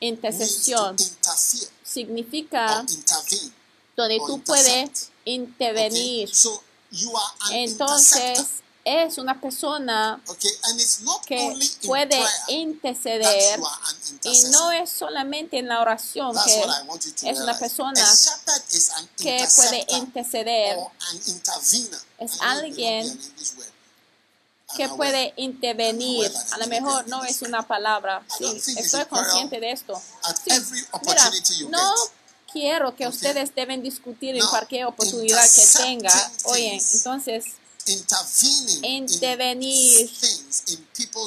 [0.00, 0.96] intercesión?
[1.82, 2.84] Significa
[3.96, 6.30] donde tú puedes intervenir.
[7.52, 10.20] Entonces, es una persona
[11.24, 11.56] que
[11.86, 13.60] puede interceder
[14.24, 18.04] y no es solamente en la oración que es una persona
[19.16, 20.76] que puede interceder.
[22.18, 23.18] Es alguien
[24.76, 26.30] que puede intervenir.
[26.52, 28.22] A lo mejor no es una palabra.
[28.38, 30.00] Sí, estoy consciente de esto.
[31.06, 31.30] mira,
[31.68, 31.94] no
[32.52, 36.32] quiero que ustedes deben discutir en cualquier oportunidad que tenga.
[36.44, 37.44] Oye, entonces,
[38.82, 40.10] intervenir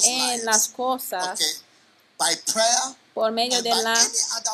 [0.04, 1.38] en las cosas
[3.12, 3.98] por medio de la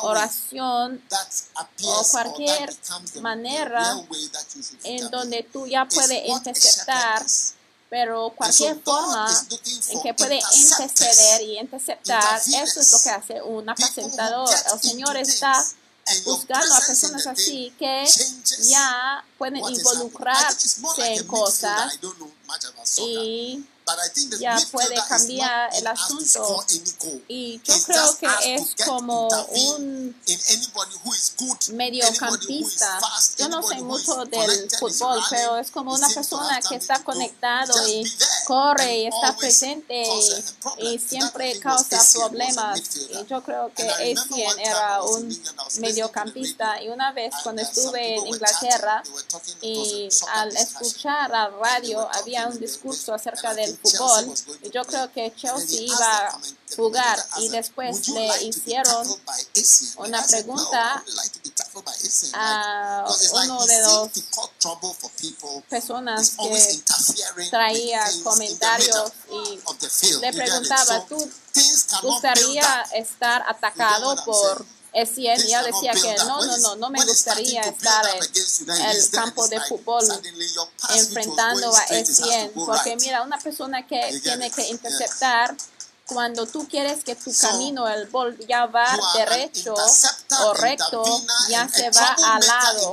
[0.01, 1.01] oración
[1.83, 2.75] o cualquier
[3.21, 3.95] manera
[4.83, 7.25] en donde tú ya puedes interceptar
[7.93, 9.29] pero cualquier forma
[9.89, 14.49] en que puede interceder y interceptar, eso es lo que hace un apacentador.
[14.73, 15.63] El Señor está
[16.25, 18.03] buscando a personas así que
[18.61, 20.81] ya pueden involucrarse
[21.13, 21.99] en cosas
[22.97, 26.65] y But I think the ya puede cambiar el asunto.
[27.27, 30.15] Y yo creo que es como un
[31.73, 32.99] mediocampista.
[33.37, 38.03] Yo no sé mucho del fútbol, pero es como una persona que está conectado y
[38.45, 40.03] corre y está presente
[40.77, 42.79] y, siempre causa problemas.
[42.95, 45.43] Y yo creo que Essien era un
[45.79, 49.03] mediocampista y una vez and, cuando uh, estuve en Inglaterra
[49.61, 54.33] y al escuchar la radio había un discurso acerca del fútbol
[54.71, 56.39] yo creo que Chelsea he iba a
[56.75, 60.53] jugar y después "Would you le hicieron tackled by Essien?" And una I said, "No,
[60.55, 64.09] pregunta I wouldn't like to be tackled by Essien." Like, a uno de los
[65.69, 66.83] personas que
[67.49, 69.59] traía comentarios y
[70.19, 71.31] le preguntaba, ¿tú
[72.01, 75.39] gustaría estar atacado por Essien?
[75.39, 79.59] Y ella decía que no, no, no, no me gustaría estar en el campo de
[79.61, 80.03] fútbol
[80.89, 85.55] enfrentando a Essien, porque mira, una persona que tiene que interceptar,
[86.05, 91.03] cuando tú quieres que tu camino, el bol ya va derecho o recto,
[91.49, 92.91] ya se va al lado.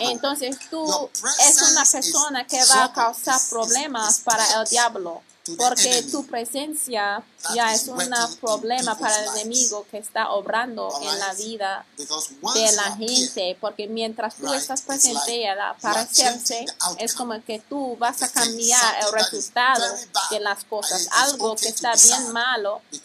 [0.00, 5.22] Entonces tú es una persona que va a causar problemas para el diablo,
[5.56, 7.22] porque tu presencia
[7.54, 7.98] ya es un
[8.40, 14.36] problema para el enemigo que está obrando en la vida de la gente, porque mientras
[14.36, 16.66] tú estás presente al outcome
[16.98, 19.84] es como que tú vas a cambiar el resultado
[20.30, 22.96] de las cosas, algo que está bien malo y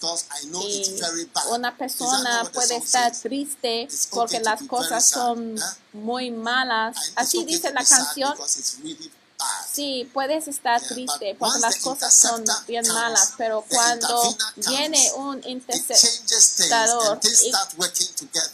[0.81, 1.51] it's very bad.
[1.51, 5.55] una persona puede estar triste porque las cosas son
[5.93, 6.97] muy malas.
[7.15, 8.33] Así dice la canción.
[9.71, 15.43] Sí, puedes estar triste porque las cosas son bien malas, pero the cuando viene un
[17.19, 17.51] things y-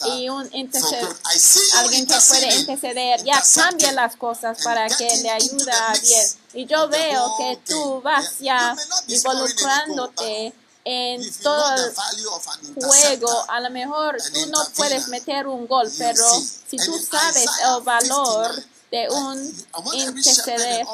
[0.08, 1.16] y un for intercesor, good.
[1.32, 5.34] I see you alguien que puede interceder, ya cambia las cosas para que le the
[5.34, 5.64] mix
[6.02, 6.26] bien.
[6.54, 8.74] Y yo veo que tú vas ya
[9.06, 10.52] involucrándote
[10.84, 11.94] en todo el
[12.74, 13.44] juego.
[13.50, 16.26] A lo mejor tú no puedes meter un gol, pero
[16.68, 20.86] si tú sabes el valor 59, de un interceder,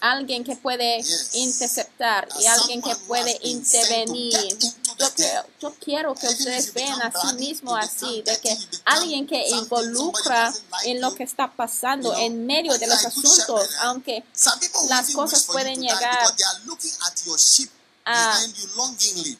[0.00, 4.58] alguien que puede interceptar y alguien que puede intervenir.
[4.98, 9.48] Yo, creo, yo quiero que ustedes vean a sí mismo así, de que alguien que
[9.48, 10.52] involucra
[10.84, 13.76] en lo que está pasando en medio de los asuntos, eh?
[13.80, 14.24] aunque
[14.90, 16.18] las cosas pueden llegar
[18.04, 18.30] a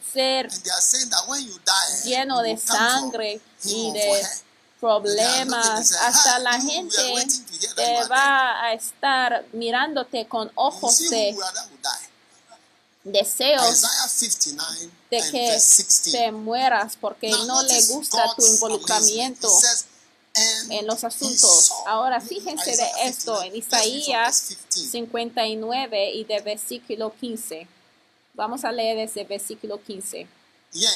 [0.01, 0.49] ser
[2.07, 4.27] lleno de sangre y de.
[4.81, 5.93] Problemas.
[5.93, 7.27] Hasta la gente
[7.77, 11.37] te va a estar mirándote con ojos de
[13.05, 16.13] deseos Isaiah 59 de que verse 16.
[16.13, 19.63] te mueras porque no le gusta tu involucramiento amazement.
[19.63, 19.85] It says,
[20.35, 21.65] "And en los asuntos.
[21.67, 24.91] saw." Ahora fíjense de esto 59, en Isaías verse 15.
[24.91, 27.67] 59 y de versículo 15.
[28.35, 30.27] Vamos a leer desde versículo 15.
[30.73, 30.91] Yea,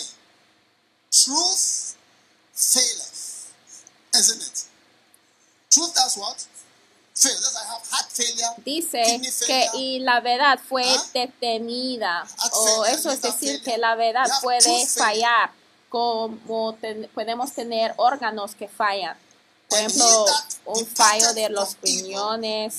[1.11, 1.97] truth
[4.15, 4.65] isn't it?
[5.71, 6.47] Truth what?
[7.17, 7.35] Fail.
[7.37, 8.55] Does I have heart failure?
[8.65, 9.71] Dice kidney que failure?
[9.75, 12.27] y la verdad fue detenida.
[12.53, 13.63] O failure, eso es decir failure.
[13.65, 14.87] que la verdad puede failure.
[14.89, 15.51] fallar,
[15.89, 19.17] como ten- podemos tener órganos que fallan.
[19.75, 20.27] Por ejemplo,
[20.67, 22.75] un fallo de los riñones.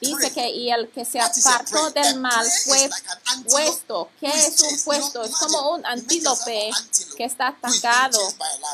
[0.00, 2.88] Dice que y el que se apartó del mal fue
[3.50, 4.10] puesto.
[4.20, 5.24] ¿Qué es un puesto?
[5.24, 6.70] Es como un antílope
[7.16, 8.18] que está atacado.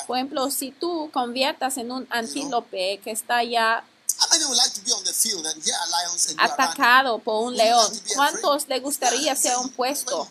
[0.06, 3.84] Por ejemplo, si tú conviertas en un antílope que está ya
[4.18, 6.40] How many would like to be on the field and hear a lion and you
[6.40, 6.70] are running?
[6.70, 10.26] atacado por un león, ¿cuántos le gustaría ser un puesto?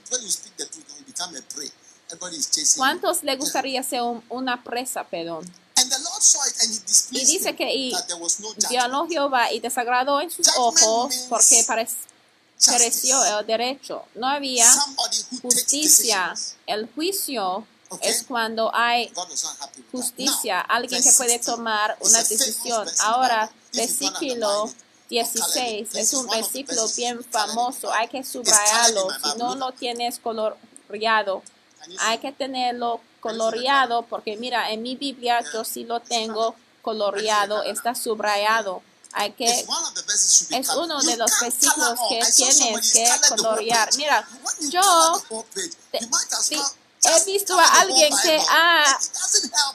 [2.77, 5.45] ¿Cuántos le gustaría ser un- una presa, perdón?
[7.11, 7.93] Y dice que y
[8.89, 11.65] no Jehová y desagradó en sus ojos porque
[12.65, 14.03] pereció el derecho.
[14.15, 14.67] No había
[15.41, 16.33] justicia.
[16.65, 18.09] El juicio Okay.
[18.09, 19.13] es cuando hay
[19.91, 22.87] justicia, alguien que puede 16 tomar una decisión.
[22.97, 27.91] Ahora, versículo underline it, 16 This es un versículo bien famoso.
[27.93, 29.07] Hay que subrayarlo.
[29.23, 31.43] Si no lo tienes coloreado,
[31.99, 37.95] hay que tenerlo coloreado porque mira, en mi Biblia yo sí lo tengo coloreado, está
[37.95, 38.81] subrayado.
[39.17, 43.89] Hay que es uno de los versículos que tienes que colorear.
[43.95, 44.27] Mira,
[44.69, 44.81] yo
[45.91, 45.99] te-
[47.07, 48.83] he visto a alguien que ha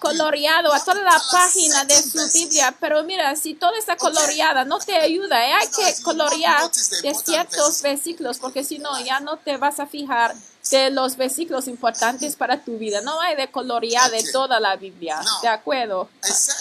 [0.00, 2.18] coloreado a toda to la página de su.
[2.32, 5.46] Biblia, pero mira, si todo está coloreada, no te ayuda.
[5.46, 5.52] ¿eh?
[5.54, 6.70] Hay que colorear
[7.02, 10.34] de ciertos versículos, porque si no, ya no te vas a fijar
[10.70, 13.00] de los versículos importantes para tu vida.
[13.00, 16.08] No hay de colorear de toda la Biblia, ¿de acuerdo?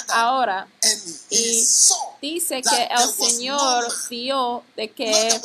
[0.10, 0.68] Ahora,
[1.30, 1.64] Y-
[2.22, 5.42] dice que el Señor vio de que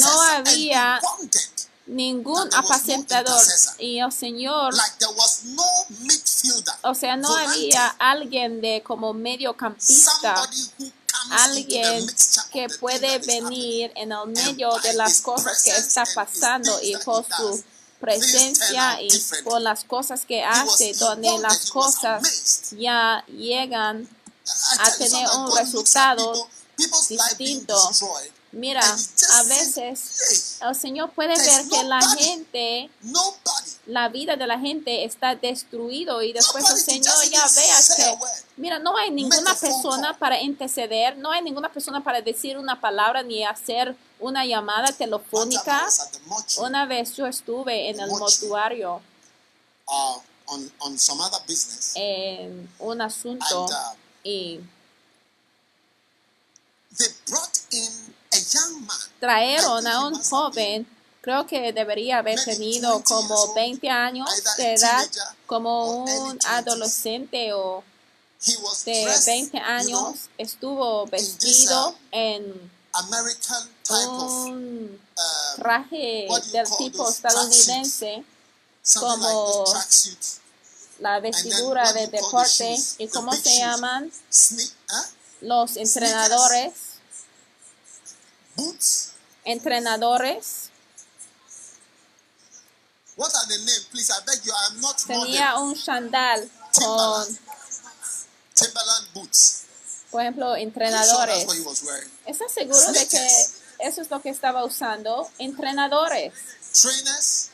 [0.00, 1.00] no había
[1.86, 3.40] ningún apacentador
[3.78, 4.74] y el Señor,
[6.82, 10.34] o sea, no había alguien de como mediocampista,
[11.30, 12.06] alguien
[12.52, 17.64] que puede venir en el medio de las cosas que está pasando y por su
[18.00, 19.08] presencia y
[19.44, 24.08] por las cosas que hace, donde las cosas ya llegan
[24.78, 26.48] a tener un resultado
[27.08, 27.76] distinto.
[28.52, 32.90] Mira, a veces el Señor puede ver que la gente,
[33.86, 38.26] la vida de la gente está destruido y después el Señor ya vea que,
[38.56, 43.22] mira, no hay ninguna persona para interceder, no hay ninguna persona para decir una palabra
[43.22, 45.86] ni hacer una llamada telefónica.
[46.58, 49.00] Una vez yo estuve en el mortuario
[49.86, 54.60] uh, on, on some other business, en un asunto uh, y
[56.98, 58.96] they brought in a young man.
[59.20, 60.86] trajeron a un joven,
[61.26, 65.04] creo que debería haber tenido como 20 años de edad,
[65.46, 67.82] como un adolescente o
[68.84, 72.70] de dressed, 20 you know, años, estuvo vestido en
[73.82, 78.24] type of un uh, traje del tipo estadounidense,
[78.94, 79.64] como
[81.00, 84.12] la vestidura de deporte y cómo se llaman
[85.40, 86.72] los entrenadores,
[89.44, 90.65] entrenadores.
[93.16, 94.10] What are the names, please?
[94.10, 94.52] I beg you.
[94.52, 95.68] I'm not Tenía modern.
[95.68, 97.38] un chandal con,
[98.54, 99.62] Timberland boots.
[100.10, 101.34] por ejemplo, entrenadores.
[101.34, 102.10] that's what he was wearing?
[102.26, 103.26] ¿Estás seguro de que
[103.80, 105.30] eso es lo que estaba usando?
[105.38, 106.34] Entrenadores.
[106.78, 107.48] Trainers,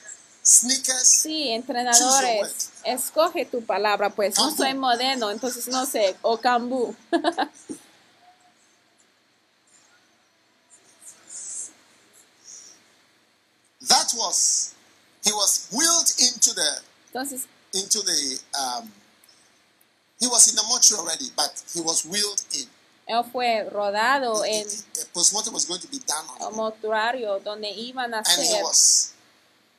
[0.45, 1.07] sneakers.
[1.07, 2.71] Sí, entrenadores.
[2.85, 4.37] Escoge tu palabra, pues.
[4.37, 6.17] No soy moderno, entonces no sé.
[6.23, 6.95] O cambú.
[13.89, 14.75] That was.
[15.25, 16.81] He was wheeled into the
[17.13, 18.41] Entonces, into the.
[18.59, 18.93] Um,
[20.21, 22.69] he was in the mortuary already, but he was wheeled in.
[23.09, 24.65] él fue rodado en
[25.13, 28.33] postmortem was going to be done on el him, mortuario donde iban a and he
[28.47, 29.13] hacer was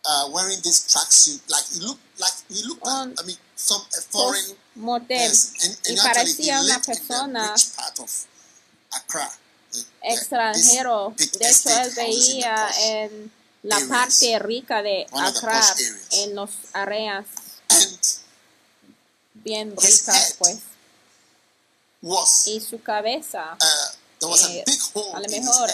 [0.05, 1.41] uh, wearing this tracksuit.
[1.49, 2.85] Like he looked like he looked.
[2.85, 6.59] Un like, I mean, some a foreign mortem person, and, y and actually he parecía
[6.59, 8.27] una lived in the persona rich part of
[8.93, 9.29] Accra.
[9.71, 11.15] the- the- extranjero.
[11.17, 13.31] big De hecho, él in the veía posh en
[13.63, 13.89] la areas.
[13.89, 15.75] parte rica de Accra,
[16.11, 17.25] en los áreas
[19.33, 20.59] bien ricas, pues.
[22.01, 24.65] was Y su cabeza uh, eh,
[25.13, 25.69] a lo mejor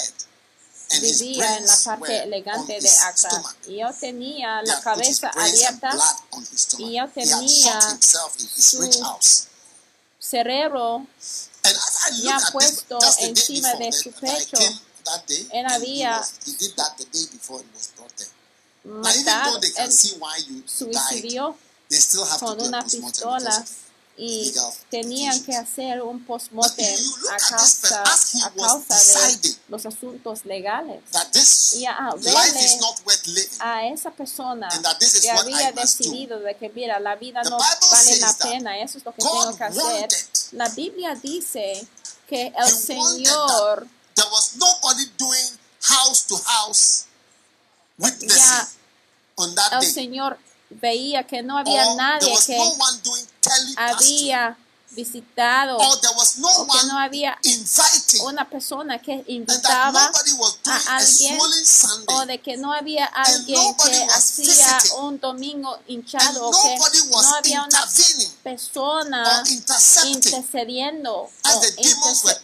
[1.02, 3.44] vivía en la parte elegante de Accra.
[3.68, 5.92] Y yo tenía la cabeza abierta,
[6.78, 8.00] y yo tenía
[8.58, 8.90] su
[10.20, 11.06] cerebro
[12.22, 14.58] ya puesto encima de su pecho.
[15.10, 18.14] That day, and he, había was, he did that the day before he was brought
[18.18, 18.34] there.
[18.86, 21.56] Now, even though they can see why you died, suicidió
[21.90, 23.66] they still have to do a postmortem
[24.22, 24.54] y
[24.90, 27.00] tenían que hacer un postmortem
[27.32, 31.02] a causa, he a causa de los asuntos legales.
[31.74, 34.68] Y a verle a esa persona
[35.22, 39.14] que había decidido de que mira la vida no vale la pena eso es lo
[39.14, 40.10] que tengo que hacer
[40.52, 41.88] la Biblia dice
[42.28, 45.58] que el He Señor that there was nobody doing
[46.10, 47.06] house to house
[47.98, 48.68] witnessing Ya,
[49.38, 49.92] on that el day.
[49.94, 50.38] Señor
[50.70, 53.96] veía que no había or there nadie que no one doing telepastor.
[53.96, 54.58] había
[54.92, 58.22] visitado Or there was no o que one no había inviting.
[58.26, 60.12] una persona que invitaba
[60.66, 61.40] a alguien
[62.08, 66.76] o de que no había alguien que hacía un domingo hinchado o que
[67.12, 67.88] no había una
[68.44, 69.44] persona
[70.08, 71.30] intercediendo o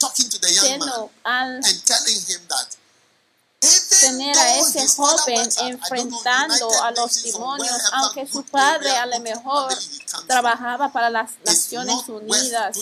[0.07, 3.54] intercediendo al and telling him that even
[3.99, 9.73] tener a ese joven enfrentando a los demonios, aunque su padre a lo mejor
[10.27, 12.77] trabajaba para las Naciones Unidas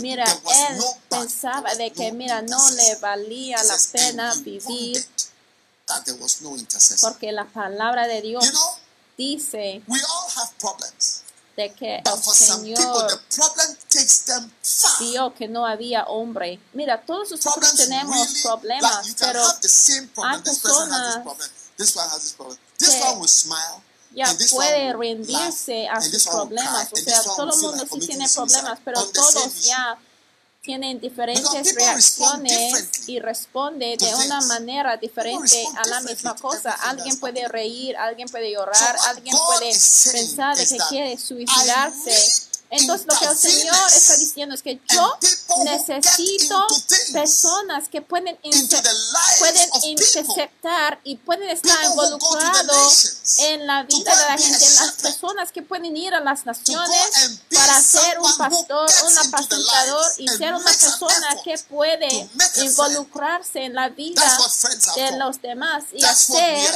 [0.00, 5.06] mira, él pensaba de que mira, no le valía la pena vivir
[7.00, 8.44] porque la palabra de Dios
[9.16, 9.82] dice
[11.58, 15.00] de que el Señor the problem takes them far.
[15.00, 16.60] vio que no había hombre.
[16.72, 19.42] Mira, todos nosotros tenemos problemas, pero
[20.24, 21.24] hay personas
[21.76, 23.82] que one will smile.
[24.14, 26.92] ya puede rendirse a sus problemas.
[26.92, 29.98] O sea, todo el mundo sí tiene problemas, pero todos ya
[30.68, 34.46] tienen diferentes reacciones y responde de una things.
[34.48, 36.72] manera diferente a la misma cosa.
[36.72, 42.47] Alguien puede reír, alguien puede llorar, alguien puede pensar de que quiere suicidarse.
[42.70, 45.18] Entonces lo que el Señor está diciendo es que yo
[45.64, 46.66] necesito
[47.12, 48.38] personas que pueden,
[49.38, 55.62] pueden interceptar y pueden estar involucrados en la vida de la gente, las personas que
[55.62, 61.36] pueden ir a las naciones para ser un pastor, un apacentador y ser una persona
[61.42, 64.38] que puede involucrarse en la vida
[64.94, 66.70] de los demás y hacer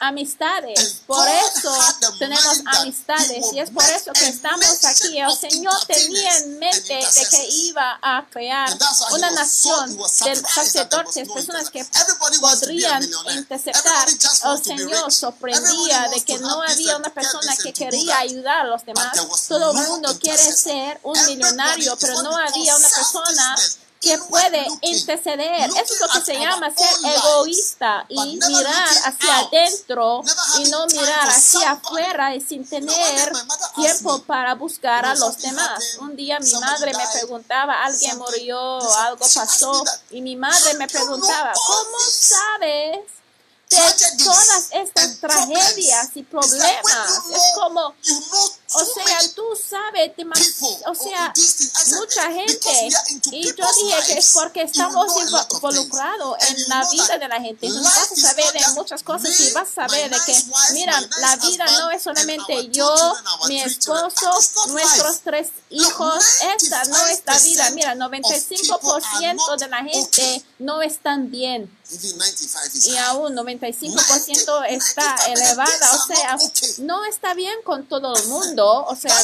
[0.00, 1.02] amistades.
[1.06, 1.72] Por eso
[2.18, 5.19] tenemos amistades y es por eso que estamos aquí.
[5.28, 8.68] El Señor tenía en mente de que iba a crear
[9.12, 11.84] una nación de sacerdotes, personas que
[12.40, 13.02] podrían
[13.34, 14.08] interceptar.
[14.08, 19.12] El Señor sorprendía de que no había una persona que quería ayudar a los demás.
[19.48, 23.56] Todo el mundo quiere ser un millonario, pero no había una persona
[24.00, 25.68] que puede interceder.
[25.68, 30.22] Eso es lo que se llama ser egoísta y mirar hacia adentro
[30.58, 33.32] y no mirar hacia afuera y sin tener
[33.76, 35.98] tiempo para buscar a los demás.
[36.00, 41.52] Un día mi madre me preguntaba, alguien murió, algo pasó, y mi madre me preguntaba,
[41.52, 43.19] ¿cómo sabes?
[43.70, 47.22] De todas estas tragedias y problemas.
[47.32, 47.94] Es como,
[48.72, 50.12] o sea, tú sabes,
[50.86, 51.32] o sea,
[51.98, 52.88] mucha gente.
[53.30, 55.12] Y yo dije que es porque estamos
[55.52, 57.68] involucrados en la vida de la gente.
[57.68, 60.36] Tú vas a saber de muchas cosas y vas a saber de que,
[60.72, 62.94] mira, la vida no es solamente yo,
[63.46, 64.30] mi esposo,
[64.68, 66.24] nuestros tres hijos.
[66.56, 67.70] Esta no es la vida.
[67.70, 71.79] Mira, 95% de la gente no están bien.
[72.86, 75.94] Y aún 95% está elevada.
[75.94, 76.38] O sea,
[76.78, 78.84] no está bien con todo el mundo.
[78.86, 79.16] O sea,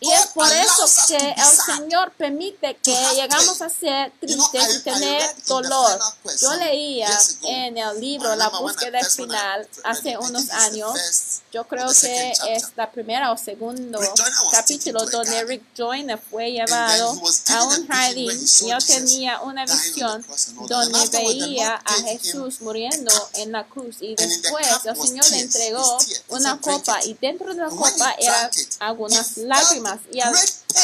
[0.00, 5.34] y es por eso que el Señor permite que llegamos a ser tristes y tener
[5.46, 6.00] dolor.
[6.40, 7.10] Yo leía
[7.42, 10.94] en el libro La búsqueda final hace unos años.
[11.52, 13.98] Yo creo que es la primera o segundo
[14.50, 17.10] capítulo donde Rick Joyner fue llevado
[17.50, 18.46] a un jardín.
[18.66, 20.24] Yo tenía una visión
[20.68, 25.98] donde veía a Jesús muriendo en la cruz y después el Señor le entregó
[26.28, 28.50] una copa y dentro de la copa eran
[28.80, 30.34] algunas lágrimas y al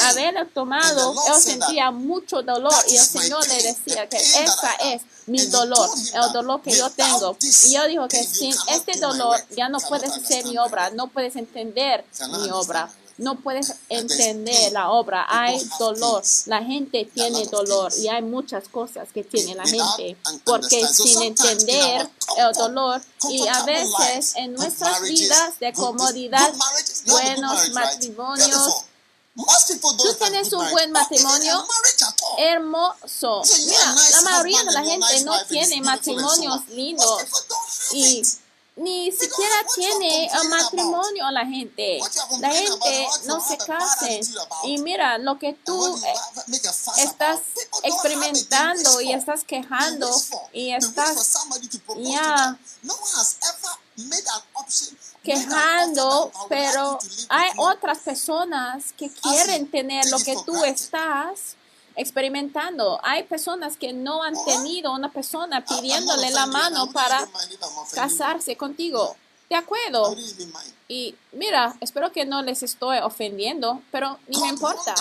[0.05, 5.47] haberla tomado él sentía mucho dolor y el Señor le decía que esa es mi
[5.47, 7.37] dolor, el dolor que yo tengo.
[7.41, 11.37] Y yo digo que sin este dolor ya no puedes hacer mi obra, no puedes
[11.37, 12.05] entender
[12.41, 12.91] mi obra
[13.23, 15.25] no puedes entender la obra.
[15.29, 16.23] Hay dolor.
[16.47, 20.17] La gente tiene dolor y hay muchas cosas que tiene la gente.
[20.45, 23.01] Porque sin entender el dolor
[23.31, 26.53] y a veces en nuestras vidas de comodidad,
[27.07, 28.85] buenos matrimonios,
[29.35, 31.67] Tú tienes un buen matrimonio
[32.37, 33.43] hermoso.
[33.67, 37.23] Mira, la mayoría de la gente no tiene matrimonios lindos
[37.93, 38.23] y
[38.77, 42.01] ni siquiera tiene matrimonio la gente.
[42.41, 44.07] La gente no se casa.
[44.65, 46.15] Y mira, lo que tú eh,
[46.99, 47.41] estás
[47.83, 50.11] experimentando y estás quejando
[50.53, 51.47] y estás
[51.99, 52.59] ya
[55.23, 56.99] quejando, pero
[57.29, 61.57] hay otras personas que quieren tener lo que tú estás
[61.97, 63.01] experimentando.
[63.03, 67.29] Hay personas que no han tenido una persona pidiéndole la mano para
[67.95, 69.17] casarse contigo.
[69.49, 70.17] De acuerdo.
[70.89, 74.95] Y mira, espero que no les estoy ofendiendo, pero ni me importa.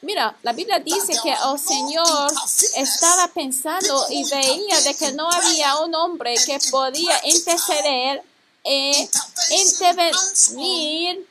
[0.00, 2.32] Mira, la Biblia dice que el Señor
[2.76, 8.22] estaba pensando y veía de que no había un hombre que podía interceder
[8.62, 9.08] e
[9.50, 11.26] intervenir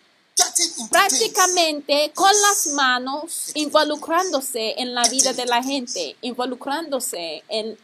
[0.89, 7.77] prácticamente con las manos involucrándose en la vida de la gente, involucrándose en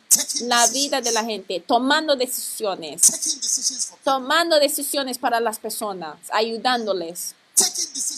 [0.43, 7.35] la vida de la gente, tomando decisiones, tomando decisiones para las personas, ayudándoles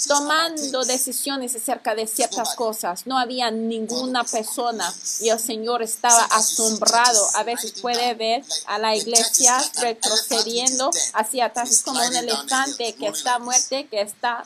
[0.07, 3.05] tomando decisiones acerca de ciertas cosas.
[3.05, 7.27] No había ninguna persona y el Señor estaba asombrado.
[7.35, 11.71] A veces puede ver a la iglesia retrocediendo hacia atrás.
[11.71, 14.43] Es como un elefante que está muerto, que está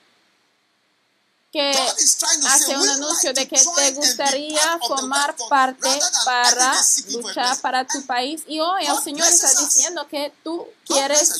[3.76, 6.74] be gustaría part of the formar platform parte rather than para
[7.10, 8.44] luchar blessing." para tu país.
[8.48, 11.32] Y hoy el Señor está diciendo que tú quieres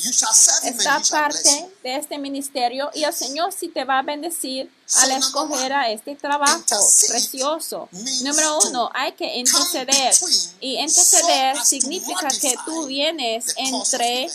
[0.62, 5.72] estar parte de este ministerio y el Señor sí te va a bendecir al escoger
[5.72, 6.64] a este trabajo
[7.08, 7.88] precioso.
[8.22, 10.14] Número uno, hay que interceder.
[10.60, 14.30] Y interceder significa que tú vienes entre.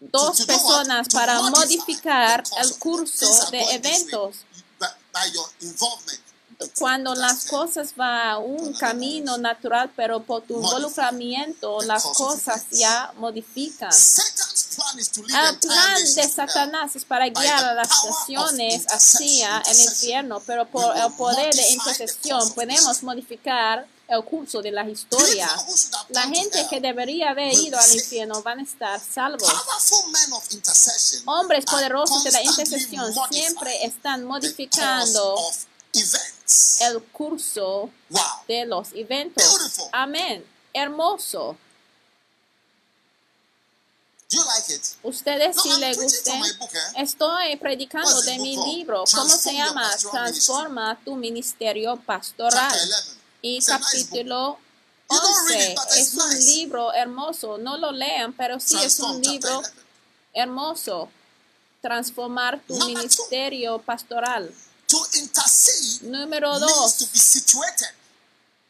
[0.00, 4.36] Dos personas para modificar el curso de eventos.
[6.78, 13.12] Cuando las cosas van a un camino natural, pero por tu involucramiento las cosas ya
[13.16, 13.90] modifican.
[13.90, 16.28] El plan de.
[16.28, 21.70] Satanás es para guiar a las naciones hacia el infierno, pero por el poder de
[21.70, 25.46] intercesión podemos modificar el curso de la historia.
[25.48, 29.00] People who should have La gente que debería haber ido al infierno van a estar
[29.00, 29.50] salvos.
[31.24, 35.36] Hombres poderosos de la intercesión siempre están modificando
[36.80, 37.90] el curso
[38.46, 39.44] de los eventos.
[39.92, 40.44] Amén.
[40.72, 41.56] Hermoso.
[44.28, 44.82] Do you like it?
[45.04, 46.30] Ustedes si I'm le preaching guste.
[46.30, 47.02] from my book, eh?
[47.02, 49.04] Estoy predicando de mi libro.
[49.14, 49.88] ¿Cómo se llama?
[50.10, 52.76] Transforma tu ministerio pastoral.
[53.60, 53.98] Chapter 11.
[53.98, 54.58] Y capítulo
[55.08, 57.58] You don't read 11 it, but it's es un libro hermoso.
[57.58, 59.70] No lo lean, pero sí es un libro 11.
[60.34, 61.08] hermoso.
[61.80, 64.52] Transformar tu ministerio pastoral.
[66.02, 66.96] Número means dos.
[66.98, 67.88] to be situated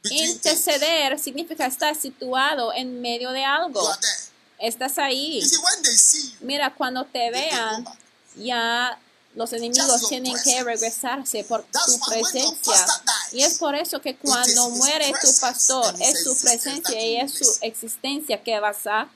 [0.03, 0.37] between things.
[0.37, 3.83] Interceder significa estar situado en medio de algo.
[4.59, 5.43] Estás ahí.
[6.41, 7.85] Mira, cuando te vean,
[8.37, 8.99] ya
[9.37, 12.87] los enemigos tienen que regresarse por tu presencia.
[13.33, 17.47] Y es por eso que cuando muere tu pastor, es su presencia y es su
[17.61, 19.09] existencia que vas a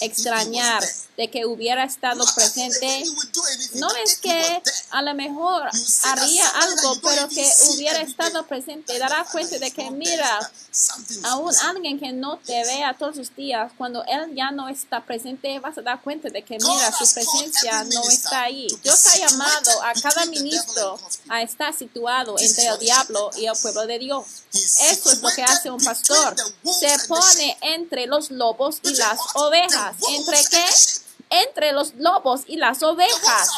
[0.00, 0.82] extrañar
[1.16, 3.04] de que hubiera estado presente.
[3.74, 5.68] No es que a lo mejor
[6.04, 8.98] haría algo, pero que hubiera estado presente.
[8.98, 10.50] the cuenta de que, mira,
[11.24, 15.58] aún alguien que no te vea todos los días, cuando él ya no está presente,
[15.60, 18.66] vas a dar cuenta de que, mira, su presencia no está ahí.
[18.82, 20.98] Dios ha llamado a cada ministro
[21.28, 24.24] a estar situado entre el diablo y el pueblo de Dios.
[24.52, 26.34] Eso es lo que hace un pastor.
[26.64, 29.63] Se pone entre los lobos y las ovejas.
[30.10, 30.64] ¿Entre qué?
[31.30, 33.48] Entre los lobos y las ovejas.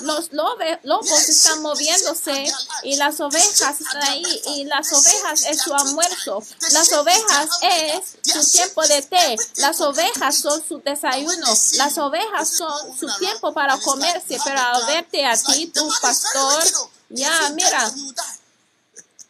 [0.00, 2.52] Los lobe- lobos están moviéndose
[2.82, 6.42] y las ovejas están ahí y las ovejas es su almuerzo.
[6.72, 9.36] Las ovejas es su tiempo de té.
[9.56, 11.46] Las ovejas son su desayuno.
[11.76, 14.38] Las ovejas son su tiempo para comerse.
[14.44, 16.64] Pero al verte a ti, tu pastor,
[17.08, 17.90] ya mira,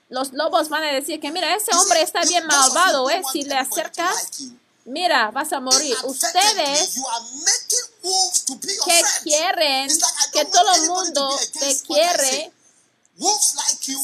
[0.08, 3.22] los lobos van a decir que mira, ese hombre está bien malvado, ¿eh?
[3.32, 4.28] Si le acercas,
[4.84, 5.96] mira, vas a morir.
[6.04, 6.94] Ustedes
[8.84, 9.88] que quieren
[10.32, 12.52] que todo el mundo te quiere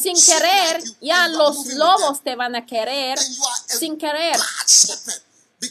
[0.03, 3.19] sin querer, ya los lobos te van a querer
[3.67, 4.39] sin querer.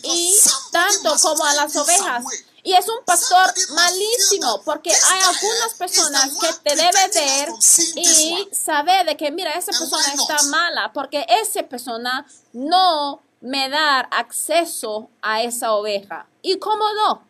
[0.04, 0.36] Y
[0.72, 2.24] tanto como a las ovejas.
[2.64, 7.50] Y es un pastor malísimo porque hay algunas personas que te deben ver
[7.96, 14.00] y saber de que, mira, esa persona está mala porque esa persona no me da
[14.00, 16.28] acceso a esa oveja.
[16.42, 17.24] ¿Y cómo no?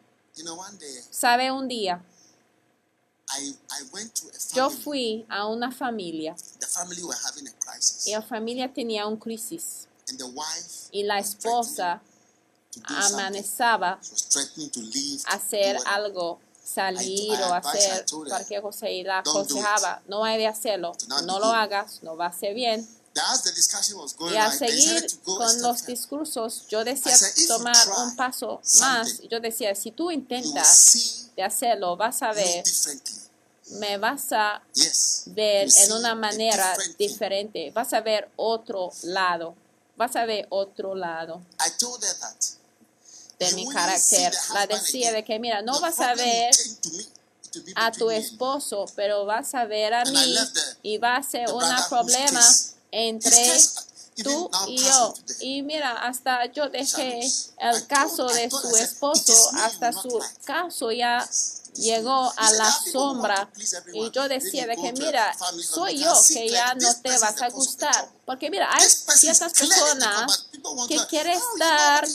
[1.11, 2.03] Sabe, un día
[4.53, 6.35] yo fui a una familia.
[8.05, 9.87] Y la familia tenía un crisis.
[10.91, 12.01] Y la esposa
[12.85, 13.99] amenazaba
[15.25, 20.93] hacer algo, salir o hacer cualquier cosa y la aconsejaba, no hay de hacerlo,
[21.25, 22.87] no lo hagas, no va a ser bien.
[24.31, 27.15] Y a seguir con los discursos, yo decía
[27.47, 29.21] tomar un paso más.
[29.29, 32.63] Yo decía, si tú intentas de hacerlo, vas a ver,
[33.79, 34.61] me vas a
[35.27, 39.55] ver en una manera diferente, vas a ver otro lado,
[39.95, 41.41] vas a ver otro lado.
[43.39, 44.33] De mi carácter.
[44.53, 46.55] La decía de que, mira, no vas a ver
[47.75, 50.35] a tu esposo, pero vas a ver a mí
[50.83, 52.41] y va a ser un problema
[52.91, 53.59] entre
[54.23, 55.13] tú y yo.
[55.39, 57.19] Y mira, hasta yo dejé
[57.59, 61.27] el caso de su esposo, hasta su caso ya
[61.77, 63.49] llegó a la sombra
[63.93, 68.09] y yo decía de que mira, soy yo que ya no te vas a gustar.
[68.25, 70.47] Porque mira, hay ciertas personas
[70.87, 72.05] que quieren estar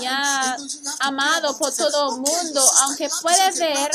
[0.00, 0.56] ya
[1.00, 3.90] amado por todo el mundo, aunque puede ver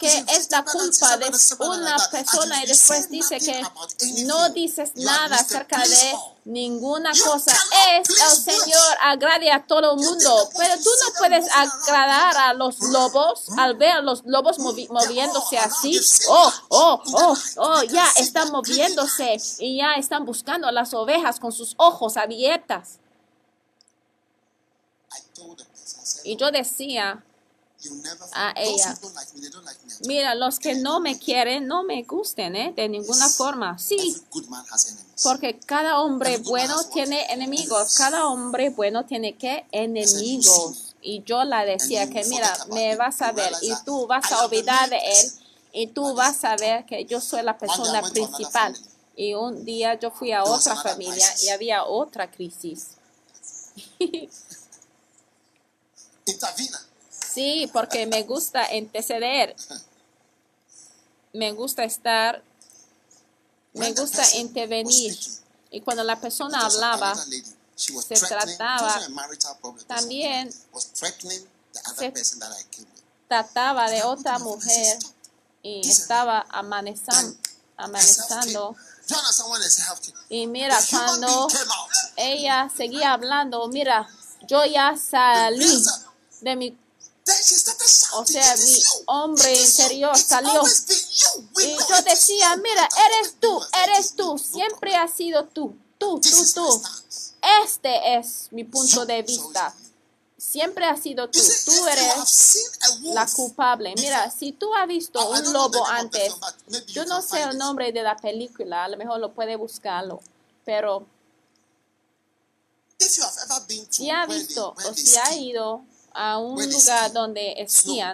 [0.00, 3.62] que es la culpa de una persona y después dice que
[4.24, 6.14] no dices nada acerca de
[6.44, 7.52] ninguna cosa.
[7.98, 12.78] Es el Señor agrade a todo el mundo, pero tú no puedes agradar a los
[12.80, 16.00] lobos al ver a los lobos movi- moviéndose así.
[16.28, 21.52] Oh, oh, oh, oh, ya están moviéndose y ya están buscando a las ovejas con
[21.52, 22.98] sus ojos abiertas.
[25.10, 25.27] I told the person, I said,
[26.24, 27.22] Y yo decía,
[28.32, 28.98] a ella.
[30.06, 32.72] mira, los que no me quieren, no me gusten, ¿eh?
[32.74, 33.78] De ninguna forma.
[33.78, 34.16] Sí,
[35.22, 37.94] porque cada hombre bueno tiene enemigos.
[37.96, 40.96] Cada hombre bueno tiene que enemigos.
[41.00, 44.90] Y yo la decía que, mira, me vas a ver y tú vas a olvidar
[44.90, 45.32] de él
[45.72, 48.76] y tú vas a ver que yo soy la persona principal.
[49.14, 52.88] Y un día yo fui a otra familia y había otra crisis.
[57.10, 59.54] Sí, porque me gusta anteceder.
[61.32, 62.42] Me gusta estar,
[63.74, 65.18] me gusta intervenir.
[65.70, 67.14] Y cuando la persona hablaba,
[68.02, 68.14] se
[68.56, 68.94] trataba
[69.86, 70.50] también-
[71.96, 72.10] se-
[73.28, 74.98] trataba de otra mujer
[75.62, 77.36] y estaba amanezando.
[79.06, 80.14] Do you understand when they say self-care?
[80.30, 81.46] Y mira, cuando
[82.16, 84.08] ella seguía hablando, mira,
[84.48, 85.58] yo ya salí
[86.40, 86.78] de mi,
[88.14, 90.62] o sea, "It is mi hombre interior salió.
[90.62, 96.82] Y yo decía, mira, eres tú, eres tú, siempre has sido tú, tú, tú, tú.
[97.64, 99.74] Este es mi punto de vista.
[100.36, 102.70] Siempre has sido tú, tú you eres
[103.02, 103.92] la culpable.
[103.96, 106.32] Mira, si tú has visto un lobo antes,
[106.86, 110.20] yo no sé el nombre de la película, a lo mejor lo puede buscarlo,
[110.64, 111.04] pero
[113.90, 115.82] si ha visto o si ha ido
[116.18, 118.12] a un lugar donde esquían,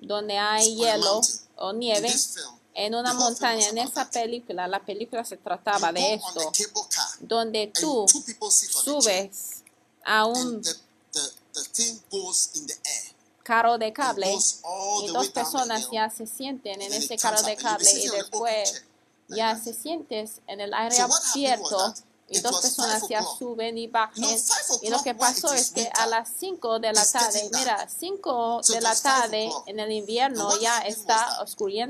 [0.00, 1.22] donde hay hielo
[1.56, 2.14] o nieve,
[2.74, 6.52] en una montaña, en esa película, la película se you trataba de esto,
[7.20, 8.06] donde tú
[8.70, 9.62] subes
[10.04, 10.62] a un
[13.42, 14.30] carro de cable
[15.02, 18.84] y dos personas ya se sienten en ese carro de cable y después
[19.28, 21.94] ya se sientes en el aire abierto
[22.32, 24.08] y dos personas ya suben y five
[24.82, 28.72] Y lo que pasó es que a las 5 de la tarde, mira, 5 So
[28.72, 31.86] de la tarde en el invierno ya está came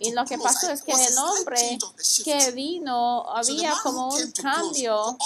[0.00, 1.78] Y lo que pasó es que el hombre
[2.24, 5.16] que vino, había como un cambio.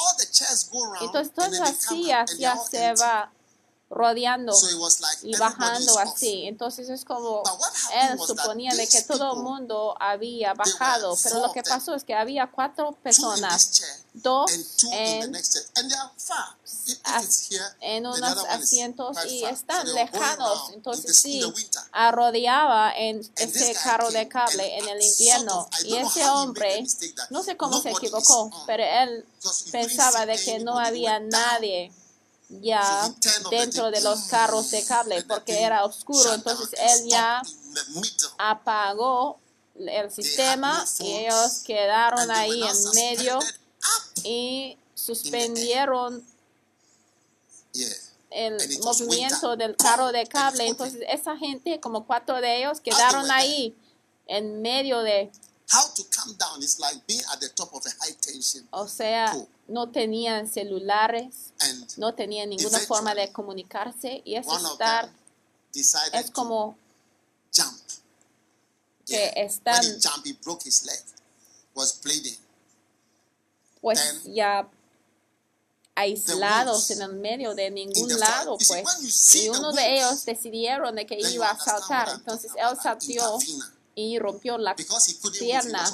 [1.01, 3.31] Entonces todas las sillas ya se va
[3.93, 4.55] rodeando
[5.23, 6.47] y bajando así.
[6.47, 7.43] Entonces es como
[7.95, 12.15] él suponía de que todo el mundo había bajado, pero lo que pasó es que
[12.15, 13.83] había cuatro personas,
[14.15, 14.51] dos
[14.91, 15.33] en,
[17.81, 20.71] en unos asientos y están lejanos.
[20.73, 21.43] Entonces sí,
[21.93, 25.69] arrodeaba en ese carro de cable en el invierno.
[25.85, 26.85] Y ese hombre,
[27.31, 29.27] no sé cómo se equivocó, pero él
[29.71, 31.93] pensaba de que no había nadie
[32.61, 33.09] ya
[33.51, 36.35] dentro de los carros de cable porque era oscuro.
[36.35, 37.43] Entonces él ya
[38.39, 39.39] apagó
[39.77, 43.39] el sistema y ellos quedaron ahí en medio
[44.25, 46.25] y suspendieron
[48.31, 50.67] el movimiento del carro de cable.
[50.67, 53.75] Entonces esa gente, como cuatro de ellos, quedaron ahí
[54.27, 55.31] en medio de,
[55.73, 58.87] How to come down is like being at the top of a high tension o
[58.87, 59.35] sea,
[59.69, 65.11] no tenían celulares, and no tenían ninguna forma de comunicarse y es one of estar,
[66.13, 66.77] es como
[67.55, 67.81] jump.
[69.07, 71.03] que When están he jumped, he broke his leg.
[71.75, 72.37] Was bleeding.
[73.83, 74.69] pues ya
[75.95, 79.35] aislados en el medio de In ningún lado, pues.
[79.35, 82.09] Y uno de ellos decidieron de que iba a saltar.
[82.15, 83.39] Entonces él saltó.
[83.95, 84.75] Y rompió la
[85.39, 85.91] pierna.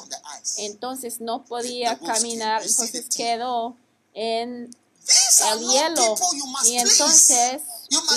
[0.57, 2.63] Entonces no podía caminar.
[2.63, 3.77] Entonces quedó
[4.15, 4.71] en
[5.53, 6.17] el hielo.
[6.65, 7.63] Y entonces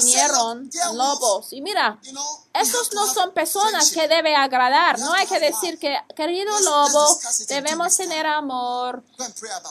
[0.02, 1.54] vinieron "Look, they are lobos.
[1.54, 5.00] Y mira, to no son personas que debe agradar.
[5.00, 9.04] No hay que decir que, querido lobo, debemos tener amor,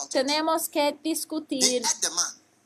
[0.09, 1.83] tenemos que discutir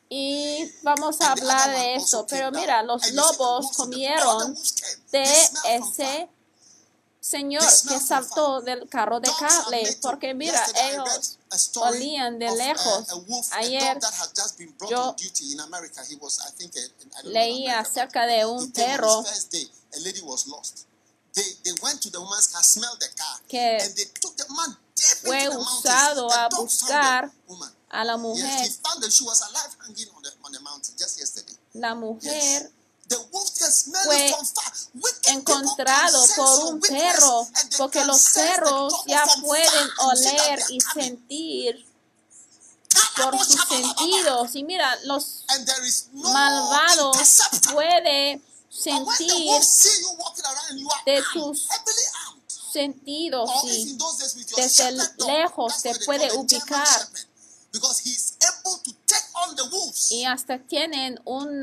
[0.10, 2.26] y vamos a hablar de eso.
[2.30, 4.58] Pero mira, los lobos comieron
[5.12, 6.30] de ese
[7.26, 11.38] señor que saltó del carro de cable, porque mira, ellos
[11.76, 13.10] olían de uh, lejos.
[13.10, 14.00] a wolf, a Ayer
[14.90, 16.02] yo on duty in America.
[16.08, 19.52] He was, I think, a, I don't know leía acerca de un perro his first
[19.52, 19.68] day.
[19.96, 20.88] A lady was lost.
[21.34, 24.46] They, they went to the woman's car, smelled the car, que and they took the
[24.54, 27.32] man deep fue usado a buscar
[27.90, 30.96] a la mujer he found that she was alive hanging on the, on the mountain
[30.98, 31.58] just yesterday.
[31.74, 32.72] la mujer
[33.10, 34.36] Fue
[35.26, 37.48] encontrado por un perro,
[37.78, 41.86] porque los perros ya pueden oler y sentir
[43.18, 44.56] por sus sentidos.
[44.56, 45.46] Y mira, los
[46.14, 47.74] malvados interceptor.
[47.74, 48.42] puede
[48.84, 49.62] But when the sentir
[51.06, 51.68] de tus
[52.74, 53.98] sentidos y
[54.56, 54.92] desde
[55.26, 57.10] lejos te puede ubicar.
[60.12, 61.62] Y hasta tienen un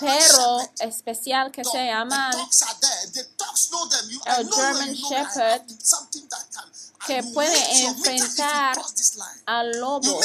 [0.00, 2.30] perro especial que se llama
[4.26, 5.62] El German Shepherd
[7.06, 8.78] que puede enfrentar
[9.46, 10.20] al lobo.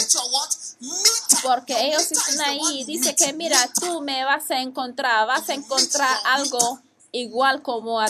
[1.44, 5.54] porque ellos están ahí you dice que mira tú me vas a encontrar vas a
[5.54, 6.80] encontrar algo
[7.12, 8.06] igual como a-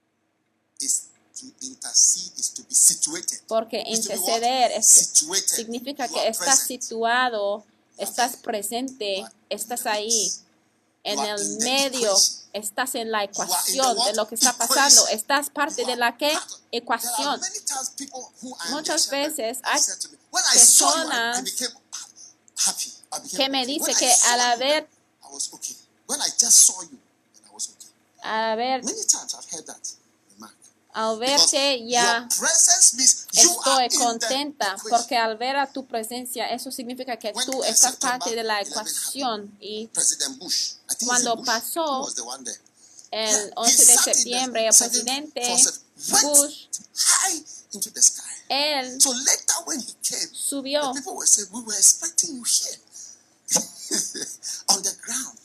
[0.00, 0.71] is to be situated.
[3.48, 5.10] Porque interceder es-
[5.46, 7.64] significa que estás situado
[7.98, 10.32] estás presente estás ahí.
[11.04, 12.16] En el medio,
[12.52, 16.32] estás en la ecuación de lo que está pasando, estás parte de la que
[16.70, 17.40] ecuación.
[17.40, 21.10] many times people who are Muchas veces hay said to me, when I saw you,
[21.10, 21.44] I- I personas
[23.32, 23.66] Que me okay.
[23.66, 24.88] dice When I que saw al you, haber,
[28.22, 28.82] al ver,
[30.92, 32.28] al verte ya
[33.32, 38.42] estoy contenta, porque al ver a tu presencia, eso significa que tú estás parte de
[38.42, 39.56] la 11 ecuación.
[39.60, 39.90] Y
[41.06, 42.06] Cuando pasó
[43.10, 45.42] el Yeah, he 11 de septiembre, el presidente
[46.22, 48.22] Bush, high into the sky.
[48.48, 52.44] él So later when he came, subió the people were saying, we were expecting you
[52.44, 52.78] here.
[54.68, 55.38] on the ground.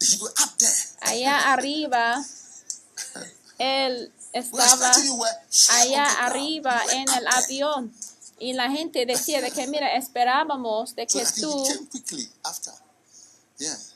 [0.00, 0.70] You were up there.
[1.00, 2.24] allá arriba,
[3.58, 4.92] él estaba
[5.70, 7.94] allá arriba en el avión.
[8.38, 11.64] Y la gente decía de que mira esperábamos de que tú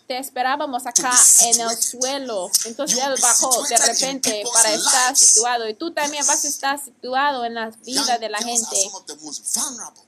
[0.07, 2.51] te esperábamos acá en el suelo.
[2.65, 5.69] Entonces él bajó de repente para estar situado.
[5.69, 8.77] Y tú también vas a estar situado en la vida de la gente.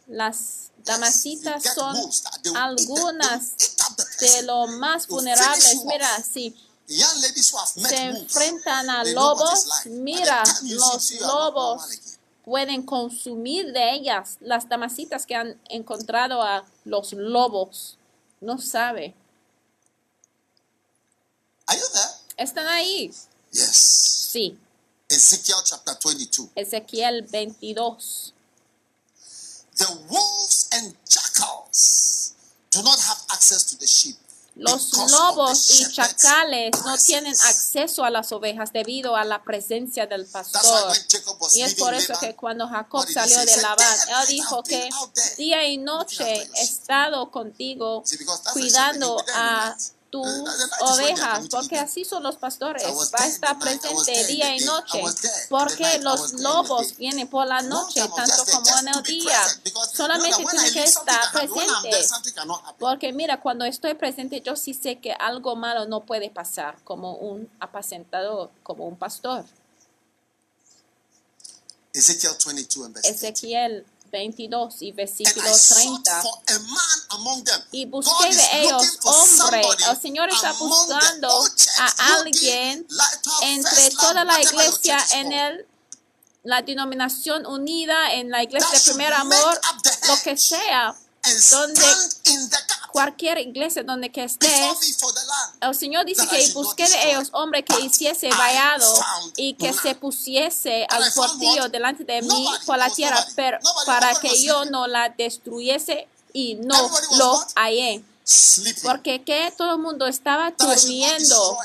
[0.07, 1.97] las damasitas son
[2.55, 3.55] algunas
[4.21, 5.85] de lo más vulnerables.
[5.85, 6.68] mira off.
[6.89, 12.19] Se enfrentan a lobos mira los lobos
[12.49, 17.99] pueden consumir de ellas las damasitas que han encontrado a los lobos.
[18.41, 19.15] No sabe.
[22.39, 23.13] ¿Están ahí?
[23.53, 24.29] Yes.
[24.33, 24.59] Sí.
[25.09, 26.49] Ezekiel chapter 22.
[26.55, 28.33] Ezequiel 22.
[29.77, 32.35] The wolves and jackals
[32.71, 34.17] do not have access to the sheep.
[34.59, 40.27] Los lobos y chacales no tienen acceso a las ovejas debido a la presencia del
[40.27, 40.93] pastor.
[41.55, 44.89] Y es por eso que cuando Jacob salió de Labán, "Day and él dijo que
[45.37, 48.03] día y noche he sheep." estado contigo
[48.53, 49.77] cuidando a.
[50.11, 50.27] tus
[50.81, 55.03] ovejas, porque así son los pastores, va a estar presente día y noche,
[55.49, 59.41] porque los lobos vienen por la noche, tanto como en el día,
[59.93, 62.07] solamente that when I tiene que estar presente,
[62.79, 67.15] porque mira, cuando estoy presente yo sí sé que algo malo no puede pasar como
[67.17, 69.45] un apacentador, como un pastor.
[71.93, 73.29] Ezekiel 22 and verse 30.
[73.29, 76.23] Ezequiel 22 y versículo I sought 30.
[76.23, 77.61] for a man among them.
[77.73, 79.63] Y busqué de ellos hombre.
[79.91, 82.87] El Señor está buscando a alguien
[83.43, 85.67] entre toda la iglesia en el
[86.45, 89.61] la denominación unida en la iglesia de primer amor,
[90.09, 90.97] lo que sea,
[91.51, 91.83] donde
[92.93, 94.99] cualquier iglesia donde que estés,
[95.61, 96.67] el Señor dice que destroy.
[97.05, 98.93] ellos hombre que hiciese vallado
[99.37, 104.43] y que se pusiese al portillo delante de mí por la tierra pero para que
[104.43, 108.03] yo no la destruyese y no lo hallé.
[108.83, 111.59] Porque que todo el mundo estaba durmiendo.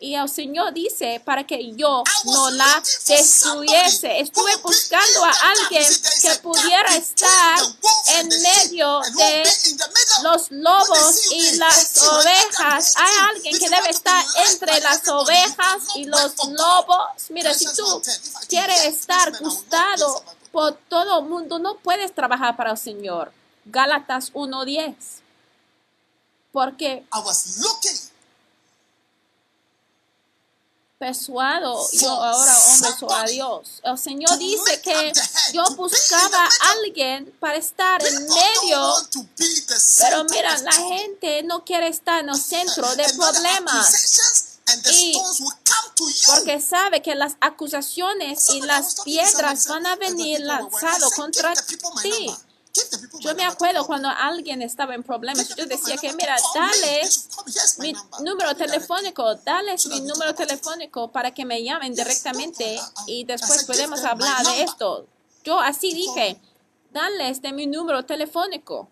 [0.00, 4.20] Y el Señor dice para que yo no la destruyese.
[4.20, 5.84] Estuve buscando a alguien
[6.22, 7.58] que pudiera estar
[8.14, 9.42] en medio de
[10.22, 12.94] los lobos y las ovejas.
[12.96, 17.08] Hay alguien que debe estar entre las ovejas y los lobos.
[17.30, 18.08] Mira, si tú 1:10.
[18.08, 20.22] If I quieres estar gustado
[20.52, 23.32] por todo el mundo, no puedes trabajar para el Señor.
[23.64, 24.94] Gálatas 1.10.
[26.52, 28.07] Porque I was looking
[30.98, 33.80] persuado yo ahora hombre soy a Dios.
[33.84, 35.12] El Señor dice que
[35.52, 38.94] yo buscaba a alguien para estar en medio,
[39.98, 43.70] pero mira, la gente no quiere estar en el centro del And now the problema.
[43.80, 45.12] accusations and the Y.
[46.26, 50.38] Porque sabe que las acusaciones y las piedras van a "Let the venir
[51.00, 51.54] said, contra
[52.02, 52.34] ti.
[53.20, 57.08] Yo me acuerdo cuando alguien estaba en problemas, yo decía que, mira, dale
[57.78, 63.64] mi número telefónico, dales So mi número telefónico para que me llamen directamente y después
[63.64, 65.06] podemos hablar de esto.
[65.44, 66.40] Yo así dije,
[66.92, 68.88] dales de mi número telefónico.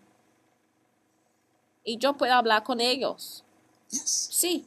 [1.85, 3.45] Y yo puedo hablar con ellos.
[3.89, 4.67] Sí,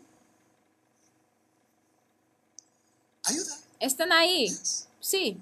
[3.79, 4.55] están ahí.
[4.99, 5.41] Sí.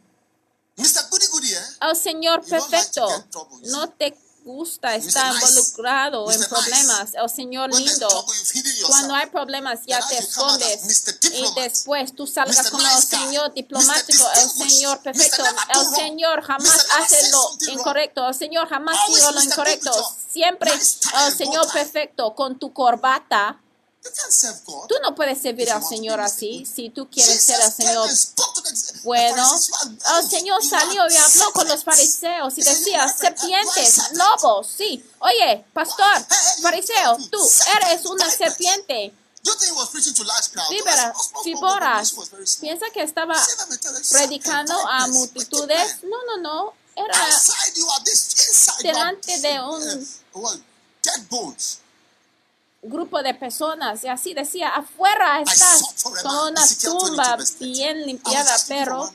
[0.78, 1.78] Eh?
[1.82, 3.08] Oh Señor perfecto,
[3.66, 7.12] no te gusta estar involucrado en problemas.
[7.22, 8.08] Oh Señor lindo,
[8.88, 14.40] cuando hay problemas ya te escondes y después tú salgas como el Señor diplomático, Mr.
[14.40, 20.16] el Señor perfecto, el Señor jamás hace lo incorrecto, el Señor jamás dice lo incorrecto,
[20.32, 23.62] siempre el Señor perfecto con tu corbata.
[24.88, 28.10] Tú no puedes servir al Señor así si tú quieres ser came Señor
[29.04, 30.30] bueno, el.
[30.30, 33.42] Señor salió y habló con los fariseos y decía, "You are serpent.
[33.42, 35.04] You are serpientes, serpent." lobos, sí.
[35.20, 36.26] Oye, pastor,
[36.62, 39.14] fariseo, tú eres una serpiente.
[40.84, 41.14] Very
[41.54, 41.80] small.
[42.60, 43.36] Piensa que estaba
[44.12, 46.04] predicando a multitudes.
[46.04, 46.74] No, no, no.
[46.96, 47.14] Era
[48.82, 50.58] delante de un- uh, what,
[51.04, 51.80] dead bones.
[52.90, 55.44] Grupo de personas y así decía, afuera
[56.24, 56.52] como man.
[56.54, 57.66] una Ezekiel 22 tumba verse 30.
[57.78, 59.14] bien limpiada, pero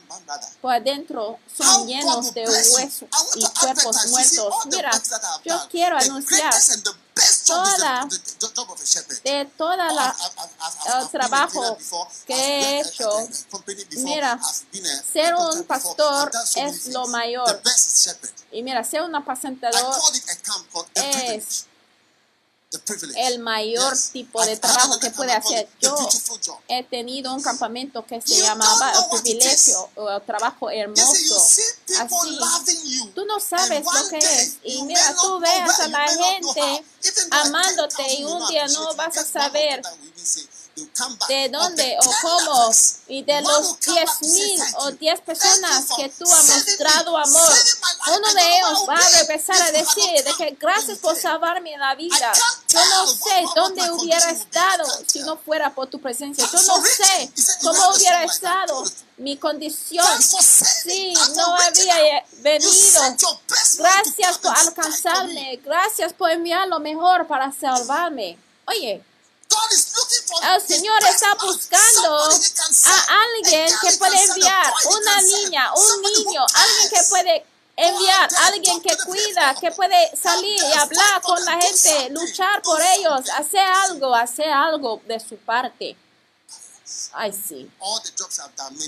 [0.61, 3.03] por adentro son llenos de huesos
[3.35, 4.53] y cuerpos muertos.
[4.65, 4.91] Mira,
[5.45, 6.53] yo quiero anunciar
[7.45, 8.07] toda-
[9.23, 10.15] de toda
[10.85, 11.77] Oh, el trabajo
[12.25, 13.27] que he hecho.
[13.97, 14.39] Mira,
[15.11, 17.61] ser un pastor es lo mayor.
[18.51, 19.95] Y mira, ser un apacentador
[20.95, 21.65] es.
[23.17, 25.67] El mayor tipo de trabajo que puede hacer.
[25.79, 25.95] Yo
[26.67, 31.37] he tenido un campamento que se You llamaba privilegio o el trabajo hermoso.
[31.99, 34.57] Así, tú no sabes lo que es.
[34.63, 36.85] Y mira, tú veas a la gente
[37.31, 39.81] amándote y un día no vas a saber
[41.27, 42.71] de dónde o 10 cómo
[43.07, 47.53] y de los diez mil o diez personas que tú has mostrado amor.
[48.17, 52.31] Uno de ellos va a regresar a decir de que gracias por salvarme la vida.
[52.69, 56.45] Yo no sé dónde hubiera estado si no fuera por tu presencia.
[56.51, 58.83] Yo no sé He said, "You cómo hubiera estado.
[59.17, 63.17] Mi condición si no había venido.
[63.77, 65.59] Gracias por alcanzarme.
[65.63, 68.37] Gracias por enviar lo mejor para salvarme.
[68.65, 69.03] Oye,
[70.55, 77.03] el Señor está buscando a alguien que puede enviar, una niña, un niño, alguien que
[77.09, 77.45] puede
[77.75, 83.29] enviar, alguien que cuida, que puede salir y hablar con la gente, luchar por ellos,
[83.37, 85.95] hacer algo, hacer algo de su parte.
[87.13, 87.69] Ay, sí.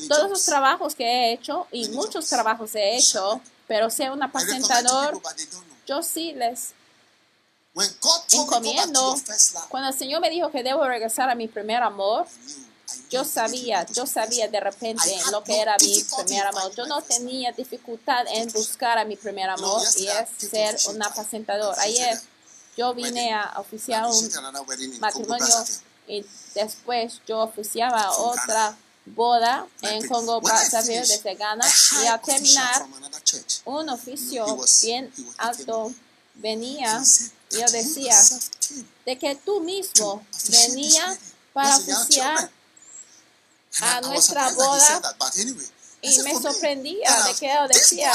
[0.08, 5.20] Todos los trabajos que he hecho, y muchos trabajos he hecho, pero ser un apacentador,
[5.88, 6.74] yo sí les
[7.76, 12.26] First love, Cuando el Señor me dijo que debo regresar a mi primer amor,
[13.10, 16.76] yo sabía, yo sabía de repente lo que era mi difficulty in primer amor.
[16.76, 21.78] Yo no tenía dificultad en buscar a mi primer amor y es ser un apacentador.
[21.80, 22.20] Ayer
[22.78, 25.56] yo vine a oficiar un matrimonio
[26.08, 31.66] y después yo oficiaba otra boda en Congo Brazzaville desde Ghana
[32.04, 32.86] y al terminar
[33.66, 34.46] un oficio
[34.82, 35.94] bien alto.
[36.36, 37.02] venía
[37.56, 38.20] yo "That you decía
[39.06, 41.20] de que tú mismo to officiate this venía wedding.
[41.54, 42.56] para oficiar children."
[43.82, 45.16] a nuestra boda
[46.02, 48.14] y me "For me, sorprendía de que this decía,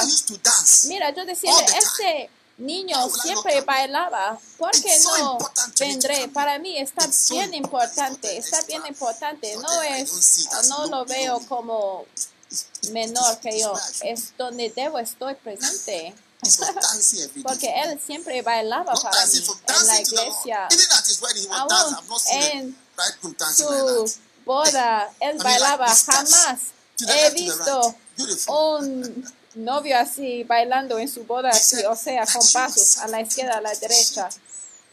[0.86, 5.38] mira, yo decía, este niño siempre bailaba, ¿por qué no
[5.78, 6.28] vendré?
[6.28, 8.24] Para mí está bien important.
[8.24, 12.06] importante, está bien importante, no es, no lo veo como
[12.92, 16.14] menor que yo, es donde debo estoy presente.
[16.42, 20.68] Dancing every Porque él siempre bailaba Not para mí en la iglesia.
[21.52, 21.96] Aún
[22.32, 22.76] en
[23.54, 24.12] Su
[24.44, 26.58] boda, él bailaba, jamás
[27.06, 27.94] he visto
[28.48, 33.08] un novio así bailando en su boda, así, o sea, con "That you pasos a
[33.08, 34.28] la izquierda, a la derecha.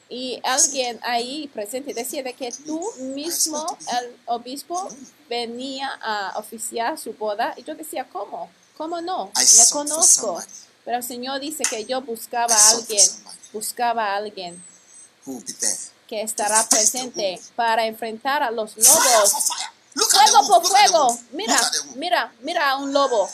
[0.10, 4.90] Y alguien ahí presente decía de que tú mismo, el obispo,
[5.30, 7.54] venía a oficiar su boda.
[7.58, 8.50] Y yo decía, ¿cómo?
[8.78, 9.32] ¿Cómo no?
[9.36, 10.42] Le conozco.
[10.88, 13.06] Pero el Señor dice que yo buscaba a alguien,
[13.52, 14.64] buscaba a alguien
[16.08, 19.34] que estará presente para enfrentar a los lobos.
[19.94, 21.20] Fuego por fuego.
[21.32, 21.60] Mira,
[21.96, 23.30] mira, mira a un lobo.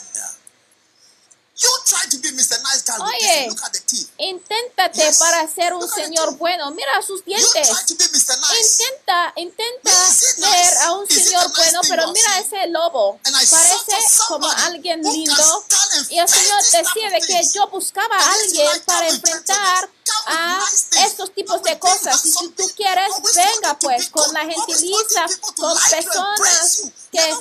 [1.56, 2.60] You try to be Mr.
[2.64, 4.10] Nice Guy Oye, look at the teeth.
[4.18, 5.18] inténtate Yes.
[5.18, 6.70] para ser un señor bueno.
[6.72, 7.68] Mira sus You dientes.
[7.68, 8.36] try to be Mr.
[8.40, 8.82] Nice.
[8.82, 10.76] Intenta, intenta it nice?
[10.82, 13.20] a un Is señor nice bueno, pero you mira ese lobo.
[13.22, 13.96] Parece
[14.26, 15.64] como alguien lindo.
[16.10, 19.08] Y el Señor this type decía of de que yo buscaba a you alguien para
[19.08, 19.88] enfrentar
[20.26, 20.60] a
[20.90, 22.24] things, estos tipos de cosas.
[22.24, 27.34] Y si tú quieres, venga pues con la to con personas que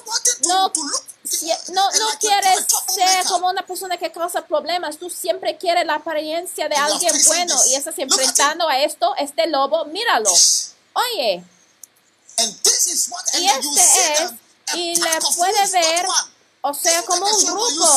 [0.47, 0.71] no
[1.69, 6.67] no, no quieres ser como una persona que causa problemas, tú siempre quieres la apariencia
[6.67, 10.29] de alguien bueno y estás enfrentando a esto, este lobo, míralo.
[10.93, 11.43] Oye,
[13.39, 14.31] y este es,
[14.75, 16.05] y le puede ver,
[16.61, 17.87] o sea, como un grupo.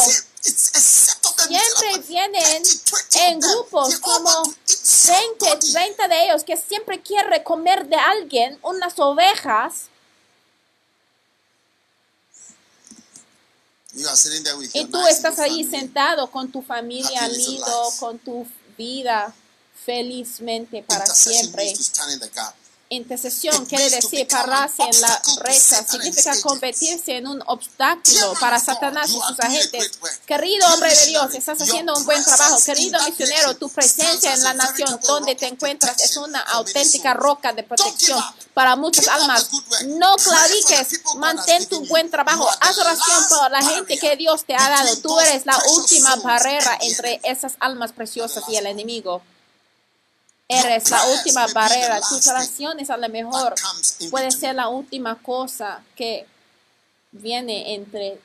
[0.46, 2.68] see, it's a set of them, Siempre about vienen 20,
[3.12, 5.72] 20 en grupos, como want to eat 20, somebody.
[5.72, 9.88] 30 de ellos que siempre quieren comer de alguien unas ovejas
[14.74, 17.62] y tú estás ahí sentado con tu familia life.
[17.98, 18.46] con tu
[18.76, 19.32] vida
[19.84, 21.74] felizmente para siempre.
[22.88, 29.20] Intercesión quiere decir pararse en la brecha, significa convertirse en un obstáculo para Satanás y
[29.20, 29.90] sus agentes.
[30.24, 32.56] Querido hombre de Dios, estás haciendo un buen trabajo.
[32.64, 37.64] Querido misionero, tu presencia en la nación donde te encuentras es una auténtica roca de
[37.64, 38.22] protección
[38.54, 39.50] para muchas almas.
[39.86, 42.48] No has mantén tu buen trabajo.
[42.60, 44.96] Haz oración por la gente que Dios te ha dado.
[44.98, 49.22] Tú eres la última barrera entre esas almas preciosas y el enemigo.
[50.48, 52.00] Eres la última barrera.
[52.00, 53.54] Tus thing oraciones a lo mejor
[54.10, 56.26] puede ser la última cosa que
[57.10, 58.20] viene entre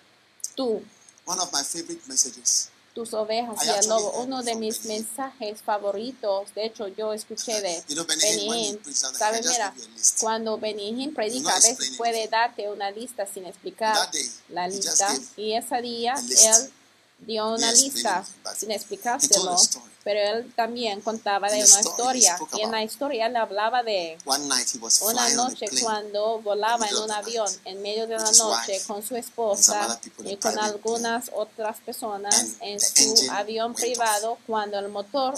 [0.56, 0.84] tú,
[1.26, 2.70] One of my favorite messages.
[2.94, 4.12] tus ovejas y el lobo.
[4.22, 8.86] Uno de mis mensajes favoritos, de hecho yo escuché de You know, out,
[9.18, 9.46] ¿Sabes?
[9.46, 9.74] Mira,
[10.20, 15.08] cuando Benny Hinn predica, a veces puede darte una lista sin explicar day, la lista.
[15.38, 16.74] Y ese día él
[17.22, 18.26] dio una lista
[18.58, 19.56] sin explicárselo,
[20.04, 22.38] pero él también contaba de una historia.
[22.54, 27.82] Y en la historia él hablaba de una noche cuando volaba en un avión en
[27.82, 33.74] medio de la noche con su esposa y con algunas otras personas en su avión
[33.74, 35.36] privado cuando el motor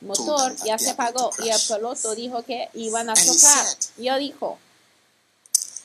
[0.00, 3.66] motor ya se apagó y el piloto dijo que iban a chocar.
[3.98, 4.58] yo dijo,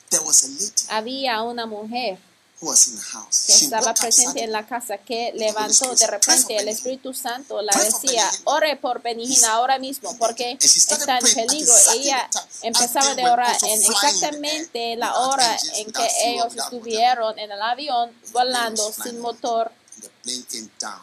[0.09, 2.17] There was a lady había una mujer
[2.62, 3.47] who was in the house.
[3.47, 8.30] que estaba presente en la casa que levantó de repente el Espíritu Santo la decía,
[8.45, 11.74] ore por Benihín ahora mismo porque está en peligro.
[11.93, 12.30] Ella
[12.62, 18.91] empezaba de orar en exactamente la hora en que ellos estuvieron en el avión volando
[18.91, 19.72] sin motor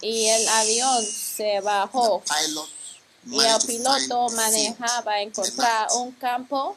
[0.00, 2.22] y el avión se bajó.
[3.24, 6.76] Y el piloto manejaba encontrar un campo,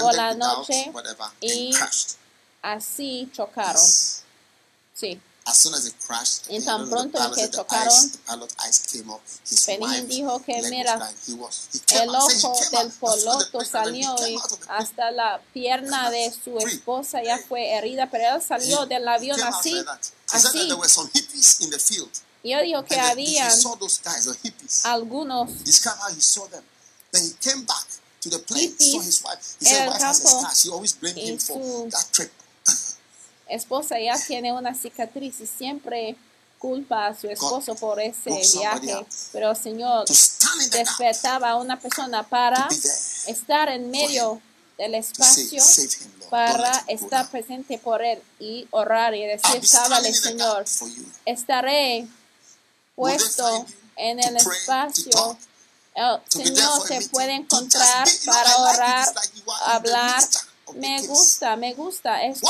[0.00, 0.92] por la noche
[1.40, 1.74] y.
[2.62, 3.82] así chocaron.
[4.94, 5.20] Sí.
[5.44, 8.12] As soon as it crashed, Y tan pronto que chocaron,
[9.80, 11.16] wife dijo que, mira, crying.
[11.26, 14.36] He was- he came El ojo del piloto salió y
[14.68, 19.72] hasta la pierna de su esposa ya fue herida, pero él salió del avión así,
[20.30, 20.52] así.
[20.68, 22.10] there were some hippies in the field.
[22.42, 22.94] Y yo digo que
[24.42, 24.84] hippies.
[24.84, 26.62] algunos Describe how he saw them.
[27.10, 27.86] Then he came back
[28.20, 29.56] to the plane, Hippies saw his wife.
[29.60, 30.28] He en said, el campo
[31.16, 32.32] y him for su- that trip.
[33.48, 36.16] Esposa ya tiene una cicatriz y siempre
[36.58, 40.06] culpa a su esposo por ese viaje, pero Señor
[40.70, 42.68] despertaba a una persona para
[43.26, 44.40] estar en medio
[44.76, 45.62] del espacio
[46.30, 50.64] para estar presente por él y orar y decir, sábale Señor,
[51.24, 52.06] estaré
[52.94, 55.38] puesto en el espacio.
[55.94, 59.08] El Señor se puede encontrar para orar,
[59.64, 60.22] hablar.
[60.74, 62.46] Me gusta, me gusta esto.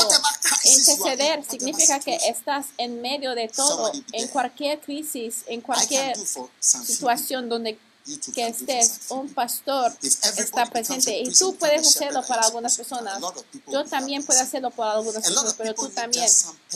[0.65, 6.15] Interceder significa que estás en medio de todo, en cualquier crisis, en cualquier
[6.59, 7.77] situación donde
[8.33, 13.21] que estés, un pastor está presente y tú puedes hacerlo para algunas personas.
[13.67, 16.27] Yo también puedo hacerlo para algunas personas, pero tú también.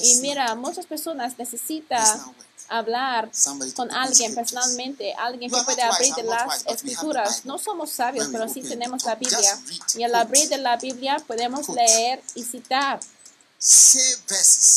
[0.02, 2.36] Y mira, muchas personas necesitan.
[2.70, 3.30] Hablar
[3.76, 7.46] con alguien personalmente, alguien que puede abrir las escrituras.
[7.46, 9.60] No somos sabios, pero sí tenemos la Biblia.
[9.96, 13.00] Y al abrir de la Biblia podemos leer y citar.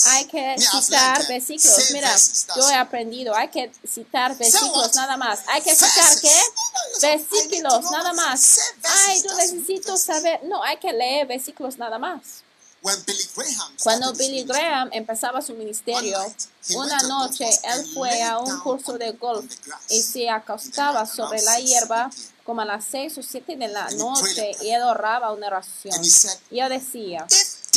[0.07, 1.91] Hay que citar versículos.
[1.91, 2.15] Mira,
[2.55, 5.41] yo he aprendido, hay que citar versículos nada más.
[5.49, 6.41] Hay que citar qué?
[7.03, 8.59] Versículos nada más.
[8.85, 10.41] Ay, yo necesito saber.
[10.45, 12.46] No, hay que leer versículos nada más.
[12.87, 16.19] When Billy Graham Cuando Billy Graham empezaba su ministerio,
[16.77, 19.53] una noche él fue a un curso de golf
[19.91, 22.43] y se acostaba sobre la 6, hierba 7 p.m.
[22.45, 26.01] como a las 6 o 7 de la noche y él oraba una oración.
[26.49, 27.27] Y yo decía,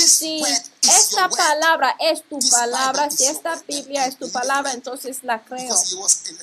[0.07, 0.41] Si
[0.81, 5.75] esta palabra es tu palabra, si esta Biblia es tu palabra, entonces la creo.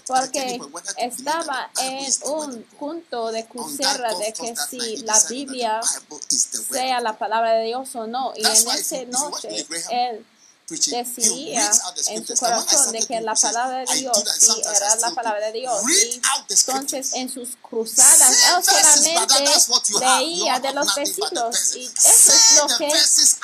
[0.06, 0.60] Porque
[0.98, 5.80] estaba en un punto de golf de que si la Biblia
[6.70, 8.32] sea la palabra de Dios o no.
[8.36, 10.24] Y en esa noche él
[10.68, 10.76] the
[12.08, 15.52] en su corazón de que la palabra de Dios sí era la palabra de.
[15.60, 15.80] Dios.
[15.88, 16.20] Y
[16.50, 22.78] entonces en sus cruzadas él brother, solamente leía de los versículos y eso es lo
[22.78, 22.88] que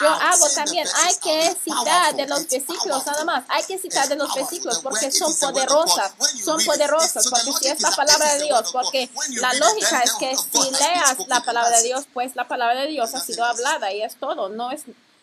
[0.00, 0.86] yo hago también.
[0.94, 3.44] Hay que citar de los versículos nada más.
[3.48, 6.12] Hay que citar de los versículos porque son poderosas.
[6.44, 9.08] Son poderosas porque si es la palabra de Dios, porque
[9.40, 13.14] la lógica es que si leas la palabra de Dios, pues la palabra de Dios
[13.14, 14.48] ha sido hablada y es todo.
[14.48, 14.82] No es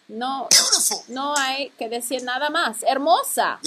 [0.10, 0.49] no
[1.07, 2.84] no hay que decir nada más.
[2.84, 3.60] Hermosa.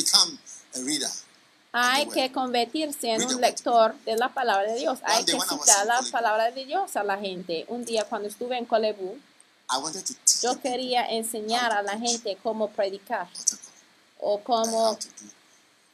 [1.73, 4.99] Hay que convertirse en un lector de la palabra de Dios.
[5.05, 7.65] Hay que citar la palabra de Dios a la gente.
[7.69, 9.17] Un día cuando estuve en Colebu,
[10.43, 13.27] yo quería enseñar a la gente cómo predicar
[14.21, 14.99] o cómo,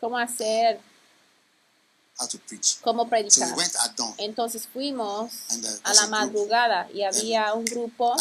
[0.00, 0.80] cómo hacer.
[2.82, 3.48] Cómo predicar.
[4.18, 8.16] Entonces fuimos uh, a la madrugada y había un grupo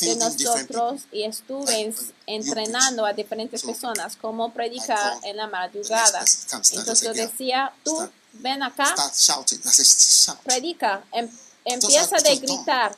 [0.00, 1.94] de nosotros y estuve en-
[2.26, 6.24] entrenando a diferentes So, personas cómo predicar en la madrugada.
[6.72, 8.12] Entonces yo decía, tú Start.
[8.32, 8.94] ven acá,
[10.44, 11.30] predica, em-
[11.64, 12.96] empieza de gritar,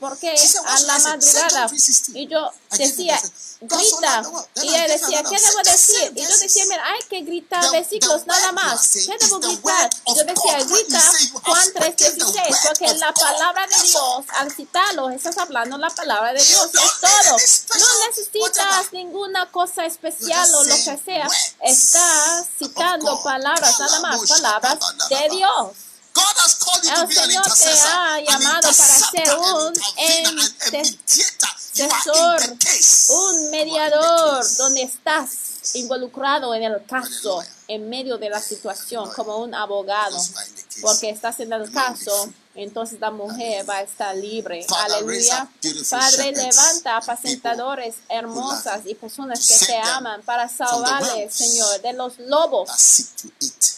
[0.00, 2.10] porque said, a "What should la I say?" Say madrugada John 3:16.
[2.14, 3.20] y yo decía,
[3.60, 4.22] grita,
[4.62, 5.22] y él decía.
[5.22, 6.12] ¿qué debo decir?
[6.16, 9.90] Y yo decía, mira, hay que gritar versículos nada más, ¿qué debo gritar?
[10.06, 11.12] Yo decía, grita
[11.44, 13.88] Juan spoken the 3:16, word porque la palabra de.
[13.88, 17.36] Dios, al citarlo, estás hablando la palabra de Dios, es todo.
[17.78, 24.20] No necesitas ninguna cosa especial o lo que sea, words estás citando palabras, nada más,
[24.28, 24.78] palabras
[25.08, 25.28] de.
[25.30, 25.87] Dios.
[26.88, 29.74] El Señor te ha llamado para ser un
[31.76, 32.40] intercesor,
[33.10, 37.42] un mediador donde estás involucrado en el caso.
[37.68, 40.18] En medio de la situación, como un abogado,
[40.80, 44.66] porque estás en el caso, entonces la mujer va a estar libre.
[44.84, 45.48] Aleluya.
[45.90, 52.68] Padre, levanta apacentadores hermosas y personas que te aman para salvarles, Señor, de los lobos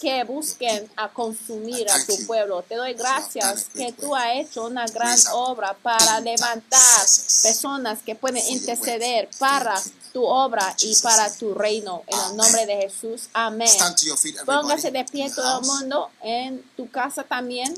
[0.01, 2.63] que busquen a consumir a tu pueblo.
[2.63, 7.07] Te doy gracias que tú has hecho una gran obra para levantar
[7.43, 9.75] personas que pueden interceder para
[10.13, 12.03] tu obra y para tu reino.
[12.07, 13.29] En el nombre de Jesús.
[13.33, 13.69] Amén.
[13.81, 14.69] Stand to your feet, everybody.
[14.69, 17.73] Póngase de pie todo el mundo en tu casa también.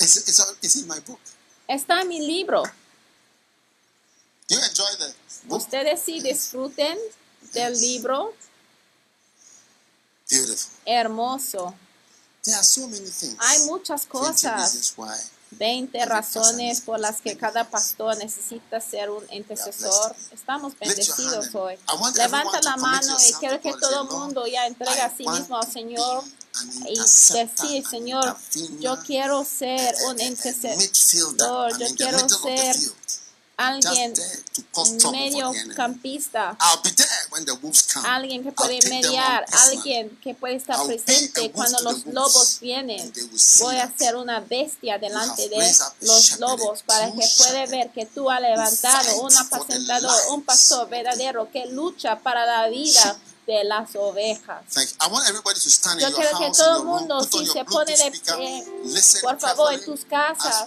[0.00, 1.20] It's, it's, it's in my book.
[1.68, 2.64] Está en mi libro.
[4.48, 5.14] Do you enjoy the
[5.46, 5.60] book?
[5.60, 6.98] Ustedes sí disfruten
[7.52, 8.34] del libro.
[10.28, 10.72] Beautiful.
[10.86, 11.74] Hermoso.
[12.42, 13.36] There are so many things.
[13.38, 14.96] Hay muchas 20 cosas.
[15.52, 15.58] Reasons why.
[15.58, 20.14] 20 razones por las que cada pastor necesita ser un intercesor.
[20.32, 21.76] Estamos bendecidos hoy.
[22.16, 25.70] Levanta la mano y quiero que todo el mundo ya entregue a sí mismo al
[25.70, 26.24] Señor
[26.88, 28.36] y decir, Señor,
[28.80, 32.76] yo quiero ser un intercesor, yo quiero ser
[33.60, 34.14] alguien
[35.12, 36.56] mediocampista,
[38.04, 43.12] alguien que puede mediar, alguien que puede estar presente cuando los lobos vienen.
[43.60, 48.30] Voy a ser una bestia delante de los lobos para que shepherd, ver que tú
[48.30, 54.64] has levantado un apacentador, un pastor verdadero que lucha para la vida de las ovejas.
[54.72, 54.96] Thank you.
[55.00, 58.10] I want everybody to stand Yo quiero que todo el mundo, si se pone de
[58.10, 58.64] pie,
[59.22, 60.66] por favor, en tus casas,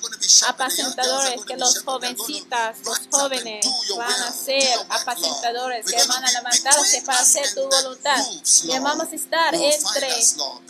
[0.47, 3.65] apacentadores, que los jovencitas, los jóvenes
[3.97, 8.25] van a ser apacentadores, que van a levantarse para hacer tu voluntad.
[8.63, 10.25] Y vamos a estar entre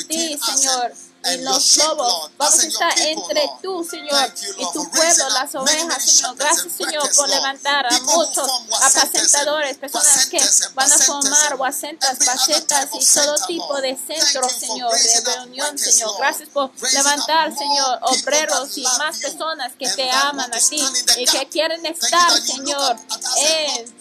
[0.07, 0.93] ti, Señor,
[1.33, 2.31] y los lobos.
[2.37, 6.35] Vamos a estar entre tú, Señor, y tu pueblo, las ovejas, Señor.
[6.35, 8.47] Gracias, Señor, por levantar a muchos
[8.81, 10.39] apacentadores, personas que
[10.73, 16.11] van a formar guacentas, pacetas y todo tipo de centros, Señor, de reunión, Señor.
[16.17, 20.85] Gracias por levantar, Señor, obreros y más personas que te aman a ti
[21.17, 22.97] y que quieren estar, Señor,
[23.37, 23.95] en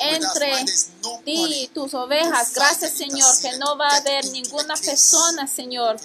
[0.00, 0.64] entre
[1.24, 2.52] ti y tus ovejas.
[2.54, 5.96] Gracias, Señor, que no va a haber ninguna persona, Señor,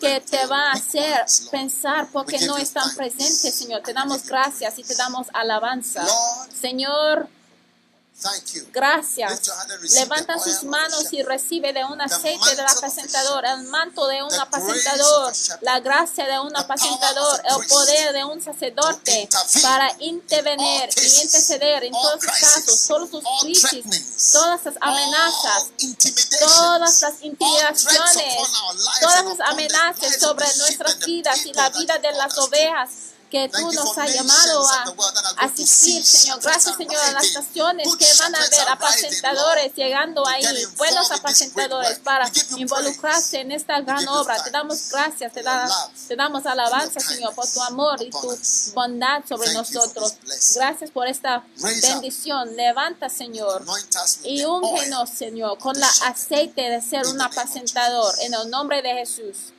[0.00, 3.82] que te va a hacer pensar porque no están presentes, Señor.
[3.82, 6.04] Te damos gracias y te damos alabanza.
[6.60, 7.28] Señor.
[8.72, 9.50] Gracias.
[9.94, 14.06] Levanta sus manos y recibe de un aceite mantle del of a apacentador, el manto
[14.06, 19.28] de un apacentador, la gracia de un apacentador, el poder de un sacerdote
[19.62, 25.66] para in intervenir y interceder en todos los casos, todos los crisis, todas las amenazas,
[26.38, 28.36] todas las intimidaciones,
[29.00, 33.96] todas las amenazas sobre nuestras vidas y la vida de las ovejas que tú nos
[33.96, 36.38] has llamado a asistir, Señor.
[36.42, 40.42] Gracias, Señor, a las naciones que van a ver apacentadores llegando ahí,
[40.76, 44.42] buenos apacentadores para involucrarse en esta gran obra.
[44.44, 45.66] Te damos gracias, te, da-
[46.08, 48.38] te damos alabanza, Señor, por tu amor y tu
[48.74, 50.12] bondad sobre nosotros.
[50.54, 51.42] Gracias por esta
[51.90, 52.54] bendición.
[52.54, 53.64] Levanta, Señor.
[54.24, 58.14] Y úngenos, Señor, con la aceite de ser un apacentador.
[58.20, 59.54] En el nombre de Jesús.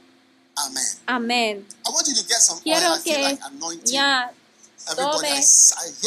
[0.56, 1.00] Amen.
[1.08, 1.68] Amén.
[1.86, 2.64] I want you to get some oil.
[2.64, 4.32] Quiero que like anointing ya
[4.96, 5.42] tome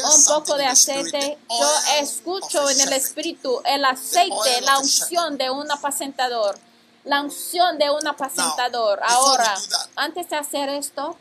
[0.04, 1.38] un poco de aceite.
[1.48, 6.58] Yo escucho en el espíritu el aceite, la unción de un apacentador.
[7.04, 9.00] La unción de un apacentador.
[9.06, 9.56] Ahora,
[9.94, 11.16] antes de hacer esto,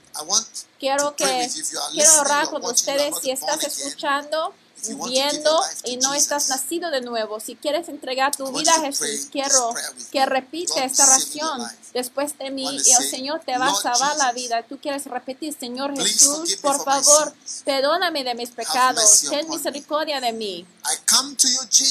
[0.80, 1.48] quiero que
[1.92, 4.54] quiero orar or con ustedes si estás escuchando,
[4.86, 7.40] If you want to give your viendo life to y no estás nacido de nuevo.
[7.40, 9.74] Si quieres entregar tu vida a Jesús, quiero
[10.12, 14.32] que God esta oración después de mí y el Señor te va a salvar la
[14.34, 14.64] vida.
[14.64, 17.34] Tú quieres repetir, Señor Jesús, por favor,
[17.64, 20.66] perdóname de mis pecados, ten misericordia de mí.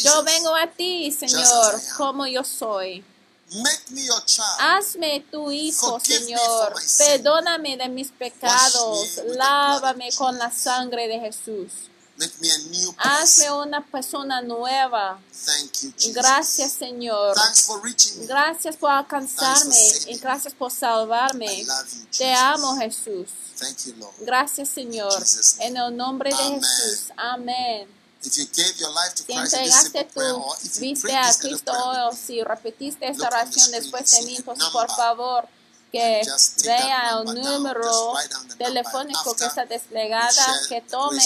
[0.02, 3.04] Yo vengo a ti, Señor, como yo soy.
[3.52, 4.58] Make me your child.
[4.58, 6.74] Hazme tu hijo, Forgive Señor.
[6.98, 9.20] Perdóname de mis pecados.
[9.36, 11.70] Lávame con la sangre de Jesús.
[12.16, 13.58] Make me a new Hazme person.
[13.68, 15.18] una persona nueva.
[15.46, 16.14] Thank you, Jesus.
[16.14, 17.34] Gracias, Señor.
[17.34, 18.26] Thanks for reaching me.
[18.26, 21.46] Gracias por alcanzarme Thanks for y gracias por salvarme.
[21.46, 22.38] I love you, Te Jesus.
[22.38, 23.28] amo, Jesús.
[23.58, 24.14] Thank you, Lord.
[24.20, 25.12] Gracias, Señor.
[25.20, 25.56] Jesus'.
[25.60, 26.60] En el nombre de Amen.
[26.62, 27.12] Jesús.
[27.16, 27.88] Amén.
[28.22, 32.42] If you gave your life to Si Christ entregaste tu prayed a Cristo o si
[32.42, 34.88] repetiste esta oración después de mí, por number.
[34.96, 35.48] favor
[35.94, 36.22] que
[36.64, 38.14] vea el número
[38.58, 41.22] telefónico que está desplegada, que tome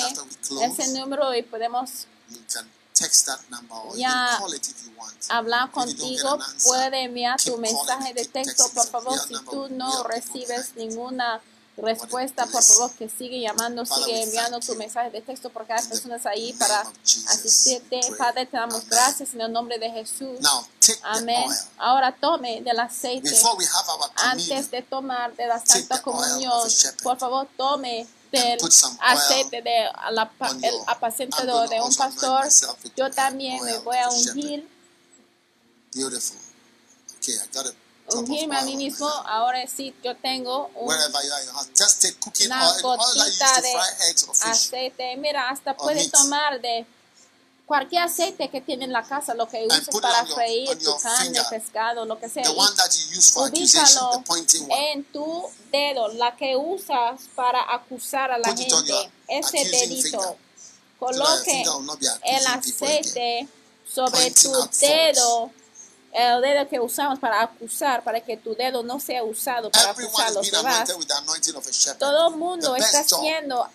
[0.62, 2.07] ese número y podemos
[3.97, 4.39] Ya
[5.31, 11.40] hablar contigo, puede enviar tu mensaje de texto, por favor, si tú no recibes ninguna
[11.83, 16.27] respuesta, por favor, que sigue llamando, sigue enviando tu mensaje de texto In the personas
[16.27, 18.01] ahí para asistirte.
[18.17, 20.39] Padre, te damos gracias en el nombre de Jesús.
[21.03, 21.51] Amén.
[21.79, 23.31] Ahora tome del aceite.
[24.17, 26.69] Antes de tomar de la Santa Comunión,
[27.03, 28.59] por favor, tome del
[29.01, 30.31] aceite de la,
[30.63, 32.49] el apacentador de un pastor.
[32.97, 34.69] Yo también me voy a ungir,
[35.95, 36.37] beautiful.
[37.19, 39.09] Okay, I got of ungirme a mí mismo.
[39.09, 40.95] Ahora sí, yo tengo un
[42.21, 43.75] cooking una gotita de
[44.51, 45.17] aceite.
[45.17, 46.87] Mira, hasta puedes tomar de
[47.67, 52.07] cualquier aceite que tiene en la casa, lo que it para freír tu carne, pescado,
[52.07, 52.43] lo que sea.
[52.43, 54.93] The y one that you use for accusation, ubícalo the pointing one.
[54.93, 59.11] en tu dedo, la que usas para acusar a la gente.
[59.29, 60.37] Ese dedito.
[60.99, 61.63] Coloque
[62.25, 63.49] el aceite
[63.87, 65.53] sobre tu dedo.
[66.13, 70.29] El dedo que usamos para acusar, para que tu dedo no sea usado para acusar
[70.29, 70.91] a los demás.
[71.99, 73.69] Todo el mundo The está siendo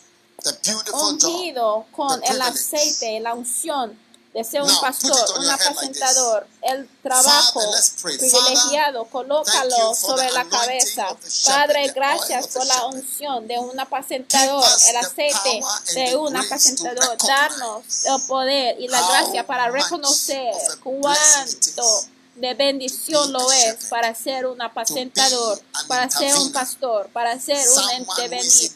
[0.94, 3.98] ungido con el aceite, la unción
[4.34, 7.62] de ser un pastor, un apacentador, el trabajo
[8.02, 11.16] privilegiado, colócalo sobre la cabeza.
[11.46, 15.62] Padre, gracias por la unción de un apacentador, el aceite
[15.94, 17.16] de un apacentador.
[17.28, 20.52] Darnos el poder y la gracia para reconocer
[20.84, 22.04] cuánto
[22.36, 28.00] de bendición lo es para ser un apacentador, para ser un pastor, para ser un
[28.00, 28.72] intervenir,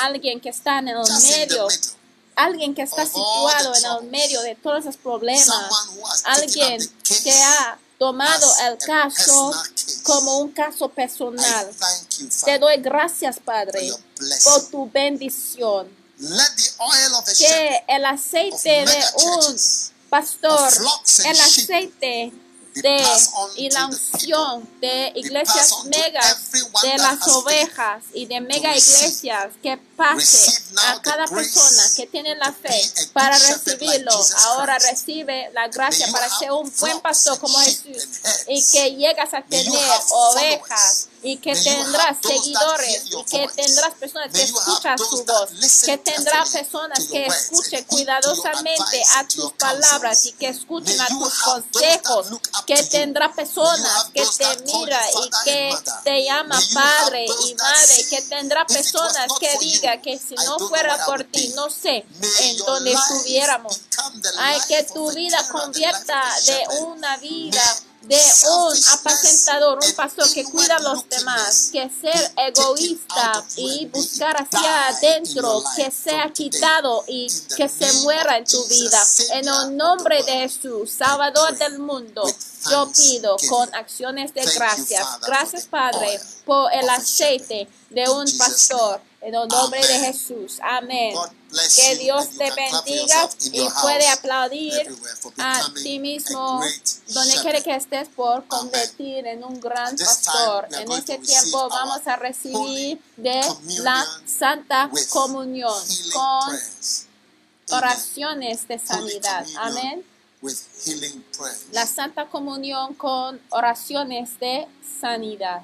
[0.00, 1.66] alguien que está en el medio,
[2.36, 5.48] alguien que está situado en el medio de todos esos problemas,
[6.24, 6.78] alguien
[7.24, 9.52] que ha tomado el caso
[10.04, 11.68] como un caso personal.
[12.44, 13.92] Te doy gracias, Padre,
[14.44, 15.98] por tu bendición.
[17.38, 19.56] Que el aceite de un
[20.08, 20.70] pastor,
[21.24, 22.32] el aceite
[22.74, 23.04] de
[23.56, 26.50] y la unción de iglesias megas
[26.82, 32.52] de las ovejas y de mega iglesias que pase a cada persona que tiene la
[32.52, 32.80] fe
[33.12, 34.12] para recibirlo.
[34.46, 38.08] Ahora recibe la gracia para ser un buen pastor como Jesús
[38.48, 44.42] y que llegas a tener ovejas y que tendrás seguidores y que tendrás personas que
[44.42, 45.50] escuchan su voz,
[45.84, 52.26] que tendrás personas que escuchen cuidadosamente a tus palabras y que escuchen a tus consejos,
[52.66, 55.74] que tendrá personas que te miran y que
[56.04, 61.24] te llaman padre y madre, que tendrá personas que digan que si no fuera por
[61.24, 62.04] ti, no sé
[62.40, 63.80] en dónde estuviéramos.
[64.38, 67.62] Hay que tu vida convierta de una vida
[68.10, 74.36] de un apacentador, un pastor que cuida a los demás, que ser egoísta y buscar
[74.36, 79.00] hacia adentro, que sea quitado y que se muera en tu vida.
[79.34, 82.24] En el nombre de Jesús, Salvador del mundo,
[82.68, 85.06] yo pido con acciones de gracias.
[85.20, 89.00] Gracias, Padre, por el aceite de un pastor.
[89.22, 90.58] En el nombre de Jesús.
[90.62, 91.14] Amén.
[91.76, 94.72] Que Dios te bendiga y puede aplaudir
[95.36, 96.60] a ti mismo
[97.08, 100.68] donde quiere que estés por convertir en un gran pastor.
[100.72, 103.42] En este tiempo vamos a recibir de
[103.82, 105.82] la Santa Comunión
[106.12, 106.58] con
[107.72, 109.46] oraciones de sanidad.
[109.58, 110.04] Amén.
[111.72, 114.66] La Santa Comunión con oraciones de
[115.00, 115.62] sanidad.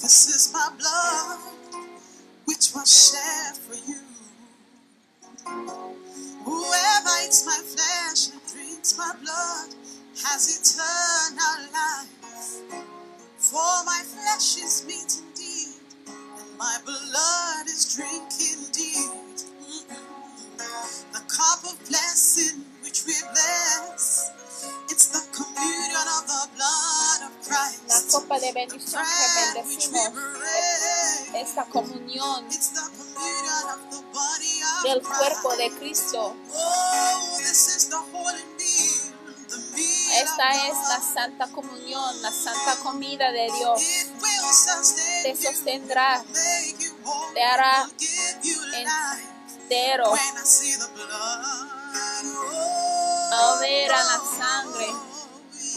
[0.00, 1.40] This is my blood,
[2.44, 4.00] which was shed for you.
[6.44, 9.74] Whoever eats my flesh and drinks my blood
[10.24, 12.10] has eternal life.
[13.38, 19.42] For my flesh is meat indeed, and my blood is drink indeed.
[21.12, 24.30] The cup of blessing which we bless,
[27.88, 30.08] La copa de bendición que bendecimos,
[31.34, 35.58] esta comunión It's the communion of the body of del cuerpo Christ.
[35.58, 36.36] de Cristo.
[36.52, 37.38] Oh,
[40.12, 43.80] Esta es la santa comunión, la santa comida de Dios.
[45.24, 46.24] Te sostendrá,
[47.34, 47.88] te hará
[48.74, 49.33] en-.
[49.68, 50.10] Entero.
[50.10, 51.70] When I see the blood,
[53.32, 54.88] Al ver a la sangre,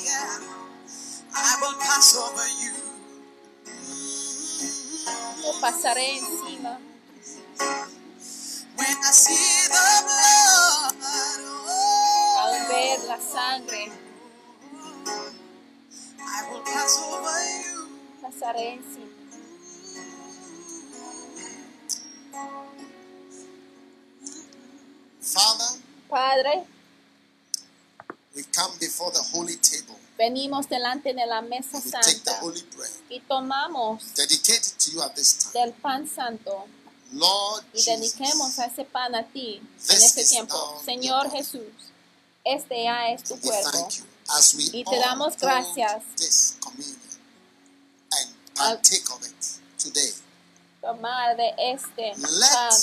[0.03, 0.39] yeah,
[1.33, 2.73] I will pass over you.
[5.43, 6.79] yo pasaré encima.
[8.77, 10.95] When I see the blood,
[12.43, 13.91] Al ver la sangre,
[16.19, 17.87] I will pass over you.
[18.21, 19.07] pasaré encima.
[25.33, 26.63] Father, Padre,
[28.35, 29.95] we come before the holy table.
[30.17, 34.91] venimos delante de la mesa We take the santa holy bread, y tomamos dedicated to
[34.91, 35.53] you at this time.
[35.53, 36.65] del pan santo
[37.13, 40.81] Lord y dediquemos Jesus, a ese pan a ti en este tiempo.
[40.83, 41.29] Señor.
[41.31, 41.61] Jesús,
[42.43, 43.87] este ya es tu cuerpo.
[44.29, 46.03] as we Y te damos gracias.
[46.17, 46.57] this
[48.11, 50.11] and partake of it today.
[50.81, 52.79] Tomar de este Let pan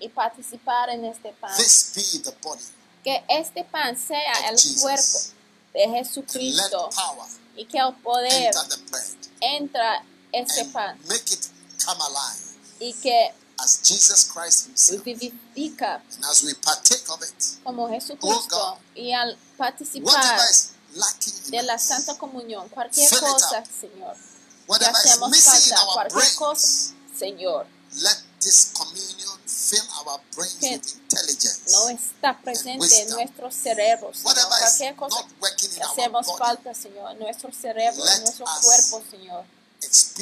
[0.00, 1.56] y participar en este pan.
[1.56, 2.62] This be the body.
[3.04, 4.80] Que este pan sea el Jesus.
[4.82, 5.18] cuerpo
[5.74, 6.90] de Jesucristo
[7.56, 8.52] y que el poder
[9.40, 11.46] entra este pan make it
[11.84, 12.42] come alive
[12.80, 15.04] y que as Jesus Christ Himself.
[15.04, 18.78] vivifica And as we partake of it, como Jesucristo Oh, God.
[18.96, 20.38] y al participar
[21.48, 23.64] de la Santa Comunión, cualquier cosa.
[23.66, 27.66] Señor, que whatever is hacemos falta, our cualquier cosa, Señor,
[28.02, 29.37] let this communion
[30.60, 30.80] Que
[31.70, 34.34] no está presente en nuestros cerebros, Señor.
[34.48, 39.44] Cualquier cosa que hacemos body, falta, Señor, en nuestro cerebro, en nuestro cuerpo, Señor.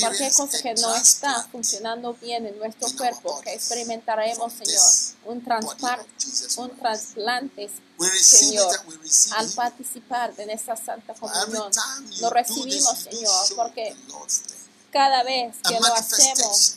[0.00, 4.82] Cualquier cosa que no está funcionando bien en nuestro cuerpo, que experimentaremos, Señor,
[5.24, 5.42] un
[6.18, 7.70] Jesus un trasplante,
[8.20, 8.80] Señor,
[9.36, 11.70] al participar de esta Santa Comunión.
[12.20, 13.96] Lo recibimos, Señor, porque
[14.90, 16.76] cada vez que lo hacemos,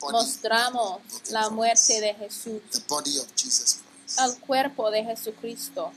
[0.00, 1.00] mostramos
[1.30, 2.62] la muerte de Jesús,
[4.16, 5.92] al cuerpo de Jesucristo.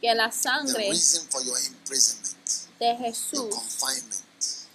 [0.00, 2.36] Que la the sangre reason for your imprisonment,
[2.78, 4.24] de your Jesús confinement,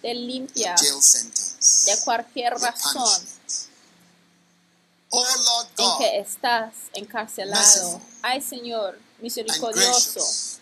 [0.02, 3.28] te limpia de cualquier razón.
[5.12, 8.02] Oh Lord en God, que estás encarcelado.
[8.24, 10.60] Ay Señor, misericordioso,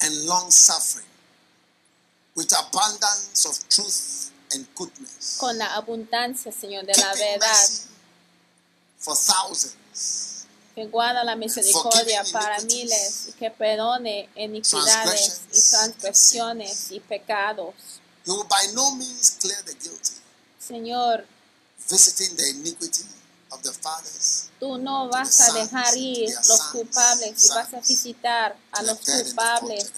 [0.00, 1.06] and long suffering,
[2.36, 7.68] with abundance of truth and goodness, con la abundancia, Señor, de la verdad,
[8.98, 17.00] for thousands, que guarda la misericordia para miles y que perdone iniquidades y transgresiones y
[17.00, 17.74] pecados.
[18.26, 20.14] you will by no means clear the guilty,
[20.60, 21.24] Señor,
[21.88, 23.04] visiting the iniquity
[23.52, 28.56] of the fathers tú no vas a dejar ir los culpables y vas a visitar
[28.72, 29.90] a los culpables.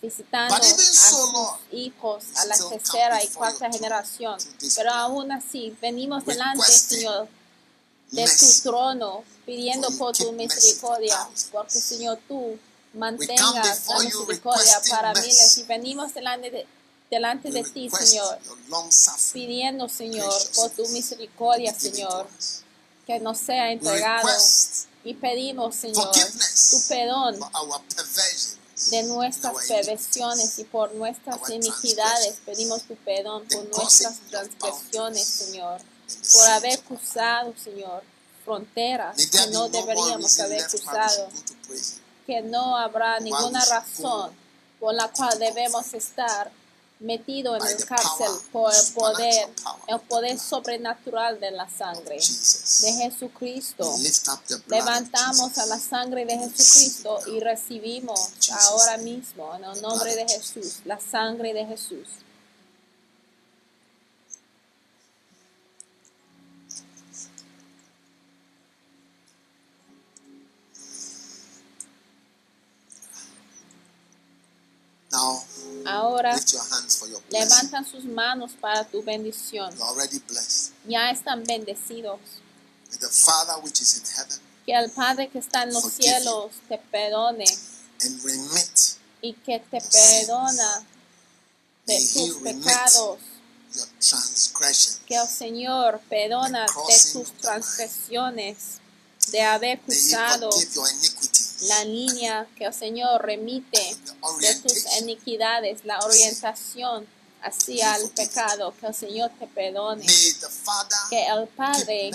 [0.00, 4.38] Visitando a sus hijos a la tercera y cuarta generación.
[4.76, 7.28] Pero aún así, venimos delante, Señor,
[8.10, 12.58] de tu trono, pidiendo por tu misericordia, porque Señor, tú
[12.94, 15.58] mantengas la misericordia para miles.
[15.58, 16.66] y venimos delante de,
[17.10, 18.38] delante de ti, Señor,
[19.32, 22.28] pidiendo, Señor, por tu misericordia, Señor,
[23.06, 24.28] que nos sea entregado.
[25.04, 27.38] y pedimos, Señor, tu perdón
[28.90, 32.38] de nuestras perversiones y por nuestras iniquidades.
[32.44, 35.80] Pedimos tu perdón por nuestras transgresiones, Señor,
[36.34, 38.02] por haber cruzado, Señor,
[38.44, 41.28] fronteras que no deberíamos haber cruzado,
[42.26, 44.32] que no habrá ninguna razón
[44.80, 46.50] por la cual debemos estar
[47.00, 49.48] metido en el cárcel por el poder,
[49.86, 53.94] el poder sobrenatural de la sangre de Jesucristo.
[54.66, 60.80] Levantamos a la sangre de Jesucristo y recibimos ahora mismo en el nombre de Jesús,
[60.84, 62.08] la sangre de Jesús.
[75.10, 75.47] Now,
[75.86, 76.38] Ahora
[77.30, 79.74] levantan sus manos para tu bendición.
[80.86, 82.20] Ya están bendecidos.
[84.66, 87.44] Que el Padre que está en los cielos te perdone
[88.02, 90.84] and remit y que te perdona
[91.86, 93.18] de tus pecados.
[95.06, 98.56] Que el Señor perdona de tus transgresiones,
[99.30, 100.50] de haber cruzado.
[101.62, 105.02] La línea que el Señor remite de orientation.
[105.02, 107.06] iniquidades, la orientación
[107.42, 110.06] hacia el pecado, que el Señor te perdone,
[111.10, 112.10] que el Padre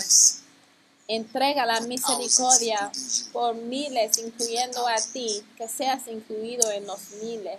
[1.06, 2.90] entrega la misericordia
[3.32, 7.58] por miles, incluyendo a ti, que seas incluido en los miles.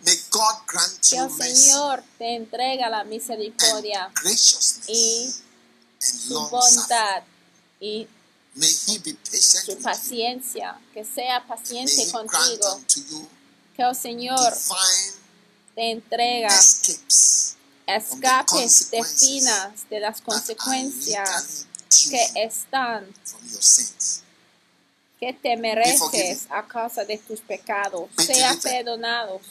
[1.10, 4.12] Que el Señor te entrega la misericordia
[4.88, 5.34] y
[6.00, 7.24] su bondad
[7.80, 8.08] y
[8.56, 12.82] Su paciencia, que sea paciente contigo,
[13.76, 15.26] que el Señor divine
[15.76, 16.50] te entrega
[17.88, 21.66] escapes de finas de las consecuencias
[22.10, 23.06] que están,
[25.20, 29.42] que te mereces a causa de tus pecados, sea perdonados,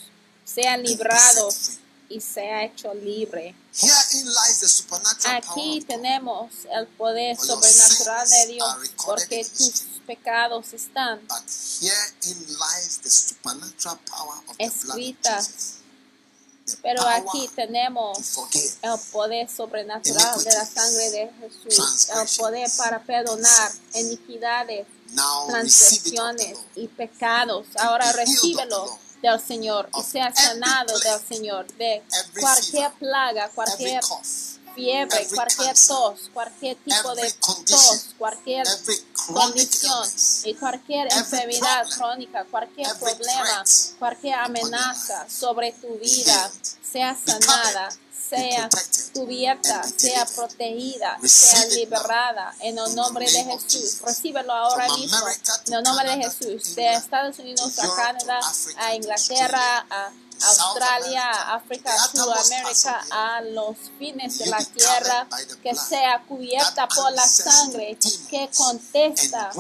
[0.45, 1.79] sea librados.
[2.09, 3.55] Y sea hecho libre.
[3.73, 10.73] Herein lies the supernatural power Aquí tenemos el poder sobrenatural de Dios, porque tus pecados
[10.73, 11.21] están
[14.59, 15.51] Escritas.
[16.83, 18.19] Pero aquí tenemos
[18.81, 24.87] el poder sobrenatural de la sangre de Jesús, el poder para perdonar iniquidades,
[25.49, 27.67] transgresiones y pecados.
[27.77, 29.04] Ahora recíbelo.
[29.25, 32.03] Del Señor y sea sanado del Señor de
[32.39, 34.03] cualquier plaga, cualquier
[34.75, 38.67] fiebre, cualquier tos, cualquier tipo de tos, cualquier
[39.33, 40.09] condición
[40.45, 43.65] y cualquier enfermedad crónica, cualquier problema,
[43.99, 46.51] cualquier amenaza sobre tu vida
[46.83, 47.89] sea sanada,
[48.36, 48.69] sea
[49.12, 54.01] cubierta, sea protegida, sea liberada en el nombre de Jesús.
[54.02, 55.19] Recíbelo ahora mismo
[55.66, 58.40] en el nombre de Jesús, de Estados Unidos a Canadá,
[58.78, 60.12] a Inglaterra, a
[60.43, 65.27] Australia, África, Sudamérica, a los fines de la tierra,
[65.62, 67.98] que sea cubierta por la sangre,
[68.28, 69.51] que contesta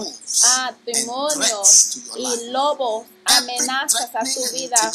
[0.44, 4.92] a demonios y lobos, amenazas a tu vida,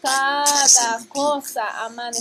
[0.00, 2.18] cada cosa name,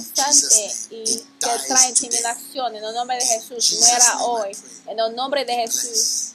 [0.89, 1.05] y
[1.39, 4.57] que trae intimidación, en el nombre de Jesús, muera hoy,
[4.87, 6.33] en el nombre de Jesús.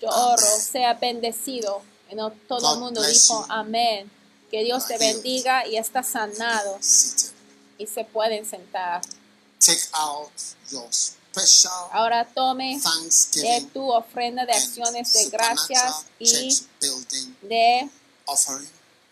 [0.00, 1.82] Yo oro, sea bendecido.
[2.12, 4.10] No, todo el mundo dijo amén.
[4.50, 6.78] Que Dios te bendiga y está sanado
[7.78, 9.00] y se pueden sentar.
[11.92, 12.80] Ahora tome
[13.34, 16.60] de tu ofrenda de acciones de gracias y
[17.42, 17.88] de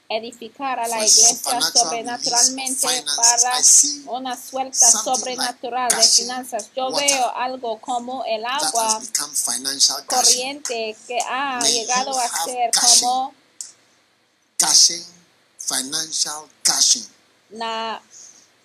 [0.09, 3.53] edificar a la iglesia sobrenaturalmente para
[4.07, 6.71] una suelta sobrenatural de finanzas.
[6.75, 9.01] Yo veo algo como el agua
[10.07, 13.35] corriente que ha llegado a ser como
[15.69, 17.05] financial gushing
[17.51, 18.01] la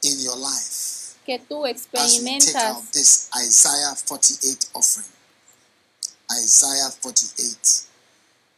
[0.04, 1.16] in your life.
[1.26, 5.10] que tú As we take experimentas out this Isaiah 48 offering,
[6.32, 7.88] Isaiah 48,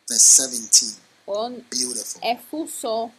[0.07, 0.95] verse 17.
[1.25, 2.21] con Beautiful.
[2.23, 3.11] efuso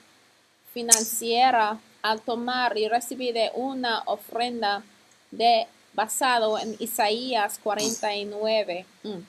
[0.73, 4.85] financiera al tomar y recibir una ofrenda
[5.31, 8.86] de basado en Isaías 49.
[9.05, 9.27] Mm.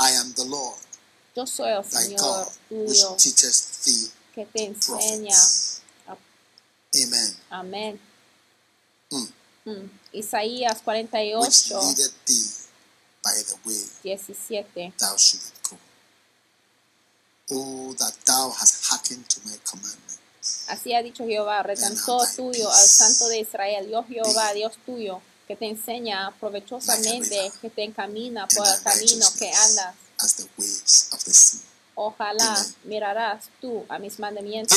[0.00, 0.78] I am the Lord,
[1.36, 5.36] Yo soy el Señor God, which tuyo teacheth thee que te enseña.
[6.94, 7.36] Amen.
[7.50, 8.00] Amén.
[9.10, 9.26] Mm.
[9.64, 9.90] Mm.
[10.12, 12.50] Isaías Which 48, leadeth thee
[13.22, 14.92] by the way 17.
[14.98, 15.16] thou
[15.70, 15.76] go.
[17.50, 20.18] Oh, that thou hast hearkened to my commandments.
[20.68, 25.56] Así ha dicho Jehová, redentor tuyo al santo de Israel, yo Jehová, Dios tuyo, que
[25.56, 29.94] te enseña provechosamente, que te encamina por el camino que andas.
[30.20, 31.60] as the waves of the sea.
[31.96, 34.76] Ojalá mirarás tú a mis mandamientos.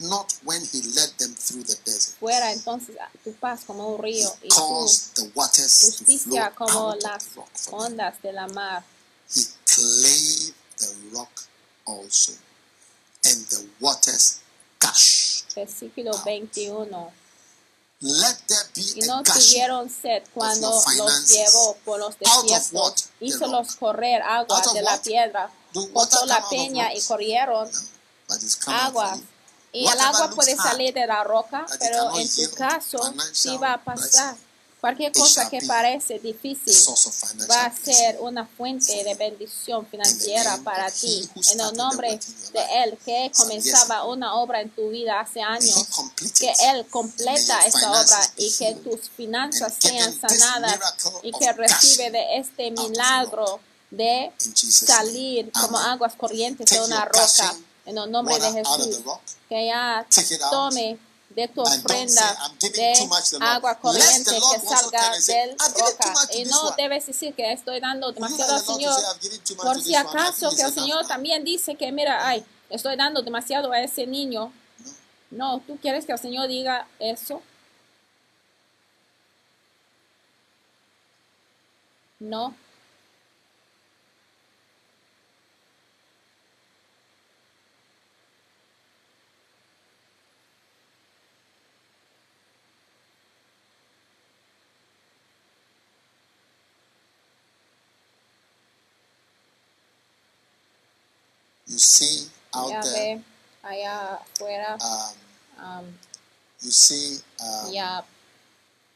[0.00, 2.16] not when he led them through the desert.
[2.18, 7.24] Fuera entonces tu paz como un río y tu justicia como out las
[7.70, 8.84] ondas de la mar.
[9.34, 11.30] He clave the rock
[11.84, 12.32] also,
[13.24, 14.40] and the waters
[14.80, 15.52] gushed.
[15.54, 17.12] Versículo 21.
[18.00, 23.08] Let there be Y a no tuvieron sed cuando los llevó por los desiertos.
[23.18, 25.50] Hízolos correr agua de la piedra.
[25.72, 29.22] Come la peña y corrieron you.
[29.72, 32.98] Y el agua puede salir de la roca, pero en tu caso
[33.32, 34.36] sí va a pasar.
[34.80, 36.72] Cualquier cosa que parece difícil
[37.50, 41.28] va a ser una fuente de bendición financiera para ti.
[41.52, 42.18] En el nombre
[42.52, 45.84] de Él que comenzaba una obra en tu vida hace años,
[46.38, 46.52] que.
[46.60, 50.78] Él completa esta obra y que tus finanzas sean sanadas
[51.24, 57.54] y que recibe de este milagro de salir como aguas corrientes de una roca.
[57.86, 59.00] En el nombre de Jesús,
[59.48, 60.06] que ya
[60.50, 60.98] tome
[61.30, 64.60] de tu ofrenda say, "I'm giving too de much to the Lord." agua corriente que
[64.60, 66.14] salga del "I'm giving too roca.
[66.34, 68.94] Y no one." debes decir que estoy dando demasiado al Señor.
[68.94, 71.90] say, "I've given too much Por si acaso que el Señor now." también dice que,
[71.92, 74.52] mira, ay, estoy dando demasiado a ese niño.
[75.30, 77.42] No, ¿tú quieres que el Señor diga eso?
[82.18, 82.54] No.
[101.78, 103.22] You see out Ya there,
[103.62, 104.76] allá afuera.
[104.82, 105.98] um, um,
[106.60, 108.02] you see um, ya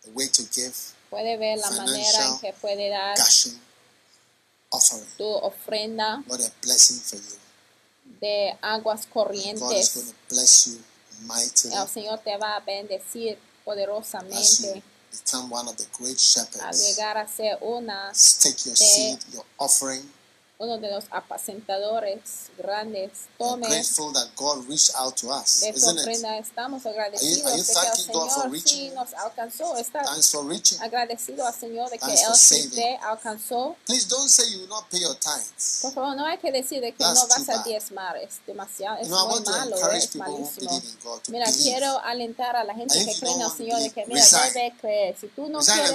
[0.02, 0.74] the way to give
[1.08, 3.56] puede ver la manera en que puede dar gushing
[4.72, 5.06] offering.
[5.16, 7.38] tu ofrenda What a blessing for you.
[8.20, 9.94] de aguas God is corrientes.
[9.94, 10.80] going to bless you
[11.28, 14.82] mightily El Señor te va a bendecir poderosamente
[15.12, 16.80] become one of the great al shepherds.
[16.82, 18.10] llegar a ser una,
[18.40, 20.02] Take your de- seed, your offering.
[20.62, 23.10] Uno de los apacentadores grandes.
[23.36, 26.02] Tome grateful that God reached out to us, de tu isn't it?
[26.02, 26.38] ofrenda.
[26.38, 28.94] Estamos agradecidos Are you de que el Señor sí you?
[28.94, 29.76] nos alcanzó.
[29.76, 30.80] Está Thanks for reaching.
[30.80, 33.76] agradecido al Señor de que Thanks Él for sí te alcanzó.
[33.86, 35.80] Please don't say you will not pay your tithes.
[35.82, 38.16] Por favor, no hay que decir de que That's no vas a diezmar.
[38.18, 40.80] Es demasiado, es You I muy malo, es malísimo.
[41.28, 41.62] Mira, believe.
[41.62, 44.24] quiero alentar a la gente And que you cree en el Señor de que, mira,
[44.54, 45.16] debe creer.
[45.20, 45.90] Si tú no quieres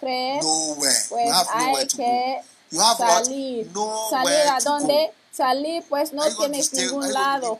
[0.00, 2.42] creer, pues you hay que.
[2.70, 3.66] You have salir.
[3.66, 3.74] what?
[3.74, 5.12] Nowhere ¿Salir a dónde?
[5.32, 7.58] Salir, pues no you tienes ningún you lado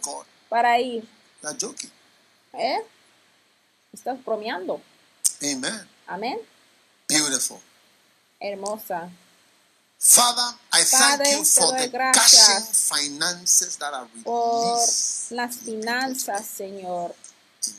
[0.48, 1.06] para ir.
[1.42, 1.90] You joking.
[2.52, 2.80] ¿Eh?
[3.92, 4.80] Estás bromeando.
[5.42, 5.88] Amen.
[6.06, 6.38] Amén.
[7.08, 7.60] Beautiful.
[8.40, 9.10] Hermosa.
[9.98, 11.88] Father, I thank Padre, you te for the
[12.72, 14.78] finances that are por
[15.30, 17.14] las finanzas, Señor,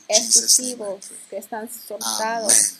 [0.06, 1.00] pray.
[1.30, 2.52] que están soltados.
[2.52, 2.79] Amen.